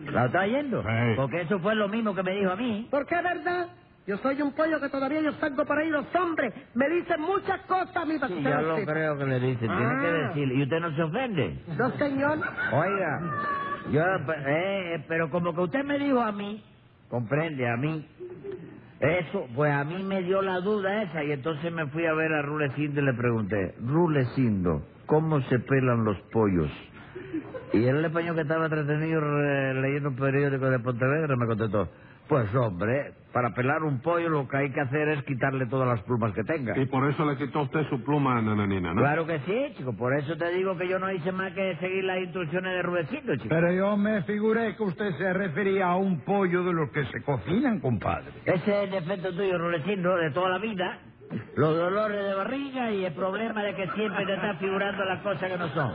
¿Lo 0.04 0.26
estás 0.26 0.42
oyendo? 0.42 0.82
Sí. 0.82 0.88
Porque 1.16 1.42
eso 1.42 1.60
fue 1.60 1.74
lo 1.76 1.88
mismo 1.88 2.14
que 2.14 2.22
me 2.24 2.32
dijo 2.32 2.50
a 2.50 2.56
mí. 2.56 2.88
Porque 2.90 3.14
es 3.14 3.22
verdad, 3.22 3.68
yo 4.06 4.16
soy 4.18 4.42
un 4.42 4.52
pollo 4.54 4.80
que 4.80 4.88
todavía 4.88 5.20
yo 5.20 5.32
salgo 5.34 5.64
por 5.64 5.78
ahí, 5.78 5.88
los 5.88 6.12
hombres 6.16 6.52
me 6.74 6.88
dicen 6.88 7.20
muchas 7.20 7.60
cosas 7.62 7.96
a 7.96 8.04
mí 8.04 8.18
para 8.18 8.34
que 8.34 8.40
Sí, 8.40 8.44
yo 8.44 8.60
lo 8.60 8.84
creo 8.84 9.16
que 9.18 9.24
le 9.24 9.38
dice, 9.40 9.60
tiene 9.60 9.76
que 10.00 10.06
Ah. 10.08 10.26
decirle. 10.28 10.54
¿Y 10.56 10.62
usted 10.64 10.80
no 10.80 10.96
se 10.96 11.02
ofende? 11.04 11.58
No, 11.78 11.90
señor. 11.92 12.38
Oiga, 12.72 13.20
yo, 13.92 14.02
eh, 14.04 14.94
eh, 14.96 15.04
pero 15.06 15.30
como 15.30 15.54
que 15.54 15.60
usted 15.60 15.84
me 15.84 15.96
dijo 16.00 16.20
a 16.20 16.32
mí, 16.32 16.64
comprende, 17.08 17.68
a 17.70 17.76
mí, 17.76 18.04
Eso, 19.02 19.48
pues 19.56 19.72
a 19.72 19.82
mí 19.82 20.00
me 20.04 20.22
dio 20.22 20.40
la 20.42 20.60
duda 20.60 21.02
esa 21.02 21.24
y 21.24 21.32
entonces 21.32 21.72
me 21.72 21.88
fui 21.88 22.06
a 22.06 22.14
ver 22.14 22.32
a 22.34 22.42
Rulecindo 22.42 23.00
y 23.00 23.04
le 23.04 23.12
pregunté, 23.14 23.74
Rulecindo, 23.84 24.86
¿cómo 25.06 25.40
se 25.48 25.58
pelan 25.58 26.04
los 26.04 26.16
pollos? 26.32 26.70
Y 27.72 27.84
el 27.84 28.04
español 28.04 28.36
que 28.36 28.42
estaba 28.42 28.66
entretenido 28.66 29.20
eh, 29.20 29.74
leyendo 29.74 30.10
un 30.10 30.14
periódico 30.14 30.70
de 30.70 30.78
Pontevedra 30.78 31.34
me 31.34 31.46
contestó, 31.46 31.88
pues 32.32 32.54
hombre, 32.54 33.12
para 33.30 33.50
pelar 33.50 33.82
un 33.82 34.00
pollo 34.00 34.30
lo 34.30 34.48
que 34.48 34.56
hay 34.56 34.72
que 34.72 34.80
hacer 34.80 35.08
es 35.08 35.22
quitarle 35.24 35.66
todas 35.66 35.86
las 35.86 36.00
plumas 36.02 36.32
que 36.32 36.42
tenga. 36.44 36.78
Y 36.78 36.86
por 36.86 37.06
eso 37.06 37.26
le 37.26 37.36
quitó 37.36 37.60
usted 37.60 37.86
su 37.90 38.02
pluma 38.02 38.38
a 38.38 38.40
Nananina, 38.40 38.94
¿no? 38.94 39.02
Claro 39.02 39.26
que 39.26 39.38
sí, 39.40 39.74
chico, 39.76 39.94
por 39.94 40.14
eso 40.16 40.34
te 40.38 40.50
digo 40.54 40.74
que 40.78 40.88
yo 40.88 40.98
no 40.98 41.12
hice 41.12 41.30
más 41.30 41.52
que 41.52 41.76
seguir 41.76 42.04
las 42.04 42.22
instrucciones 42.22 42.72
de 42.72 42.82
Rulecindo, 42.82 43.36
chico. 43.36 43.48
Pero 43.50 43.70
yo 43.74 43.98
me 43.98 44.22
figuré 44.22 44.74
que 44.76 44.82
usted 44.82 45.12
se 45.18 45.30
refería 45.34 45.88
a 45.88 45.96
un 45.96 46.20
pollo 46.20 46.64
de 46.64 46.72
los 46.72 46.90
que 46.90 47.04
se 47.04 47.22
cocinan, 47.22 47.80
compadre. 47.80 48.30
Ese 48.46 48.54
es 48.54 48.84
el 48.84 48.90
defecto 48.92 49.30
tuyo, 49.34 49.58
Rulecindo, 49.58 50.16
de 50.16 50.30
toda 50.30 50.48
la 50.48 50.58
vida. 50.58 51.00
Los 51.56 51.76
dolores 51.76 52.24
de 52.24 52.34
barriga 52.34 52.90
y 52.90 53.04
el 53.04 53.12
problema 53.12 53.62
de 53.62 53.74
que 53.74 53.88
siempre 53.90 54.24
te 54.26 54.34
estás 54.34 54.58
figurando 54.58 55.04
las 55.04 55.20
cosas 55.20 55.50
que 55.50 55.58
no 55.58 55.68
son. 55.68 55.92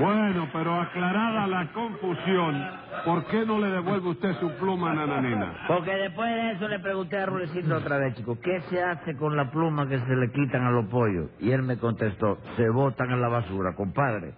Bueno, 0.00 0.48
pero 0.52 0.80
aclarada 0.80 1.46
la 1.46 1.72
confusión, 1.72 2.68
¿por 3.04 3.24
qué 3.26 3.44
no 3.46 3.58
le 3.58 3.68
devuelve 3.68 4.10
usted 4.10 4.34
su 4.40 4.50
pluma 4.52 4.90
a 4.90 4.94
Nananina? 4.94 5.64
Porque 5.68 5.94
después 5.94 6.28
de 6.28 6.52
eso 6.52 6.68
le 6.68 6.78
pregunté 6.78 7.18
a 7.18 7.26
Rulecindo 7.26 7.76
otra 7.76 7.98
vez, 7.98 8.14
chico, 8.16 8.38
¿qué 8.40 8.60
se 8.70 8.82
hace 8.82 9.16
con 9.16 9.36
la 9.36 9.50
pluma 9.50 9.88
que 9.88 9.98
se 9.98 10.16
le 10.16 10.30
quitan 10.32 10.64
a 10.64 10.70
los 10.70 10.86
pollos? 10.86 11.30
Y 11.40 11.50
él 11.50 11.62
me 11.62 11.76
contestó, 11.78 12.38
se 12.56 12.68
botan 12.68 13.10
en 13.10 13.20
la 13.20 13.28
basura, 13.28 13.74
compadre. 13.74 14.34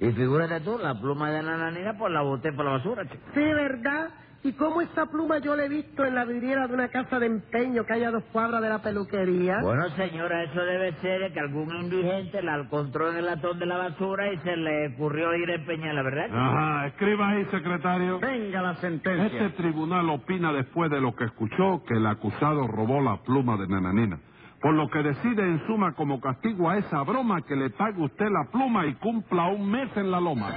Y 0.00 0.12
figúrate 0.12 0.60
tú, 0.60 0.78
la 0.78 0.98
pluma 0.98 1.30
de 1.30 1.42
Nananina, 1.42 1.96
pues 1.98 2.12
la 2.12 2.22
boté 2.22 2.52
por 2.52 2.64
la 2.64 2.72
basura, 2.72 3.04
chico. 3.04 3.22
Sí, 3.34 3.40
¿verdad? 3.40 4.10
¿Y 4.44 4.52
cómo 4.52 4.80
esa 4.80 5.06
pluma 5.06 5.38
yo 5.38 5.56
la 5.56 5.64
he 5.64 5.68
visto 5.68 6.04
en 6.04 6.14
la 6.14 6.24
vidriera 6.24 6.68
de 6.68 6.74
una 6.74 6.88
casa 6.88 7.18
de 7.18 7.26
empeño 7.26 7.84
que 7.84 7.94
hay 7.94 8.04
a 8.04 8.12
dos 8.12 8.22
cuadras 8.32 8.62
de 8.62 8.68
la 8.68 8.80
peluquería? 8.80 9.58
Bueno, 9.60 9.88
señora, 9.96 10.44
eso 10.44 10.60
debe 10.60 10.92
ser 11.00 11.20
de 11.22 11.32
que 11.32 11.40
algún 11.40 11.74
indigente 11.74 12.40
la 12.42 12.56
encontró 12.56 13.10
en 13.10 13.16
el 13.16 13.26
latón 13.26 13.58
de 13.58 13.66
la 13.66 13.78
basura 13.78 14.32
y 14.32 14.38
se 14.38 14.56
le 14.56 14.94
ocurrió 14.94 15.34
ir 15.34 15.50
a 15.50 15.54
empeñarla, 15.56 16.02
¿verdad? 16.02 16.28
Ajá, 16.32 16.86
escriba 16.86 17.30
ahí, 17.30 17.44
secretario. 17.46 18.20
Venga 18.20 18.62
la 18.62 18.74
sentencia. 18.76 19.26
Este 19.26 19.56
tribunal 19.60 20.08
opina 20.08 20.52
después 20.52 20.88
de 20.88 21.00
lo 21.00 21.16
que 21.16 21.24
escuchó 21.24 21.82
que 21.84 21.94
el 21.94 22.06
acusado 22.06 22.68
robó 22.68 23.00
la 23.00 23.16
pluma 23.24 23.56
de 23.56 23.66
Nananina. 23.66 24.20
Por 24.60 24.74
lo 24.74 24.88
que 24.90 25.02
decide 25.02 25.42
en 25.42 25.66
suma 25.66 25.94
como 25.94 26.20
castigo 26.20 26.68
a 26.68 26.78
esa 26.78 27.02
broma 27.02 27.42
que 27.42 27.56
le 27.56 27.70
pague 27.70 28.02
usted 28.02 28.26
la 28.30 28.50
pluma 28.50 28.86
y 28.86 28.94
cumpla 28.94 29.48
un 29.48 29.70
mes 29.70 29.96
en 29.96 30.10
la 30.10 30.20
loma. 30.20 30.50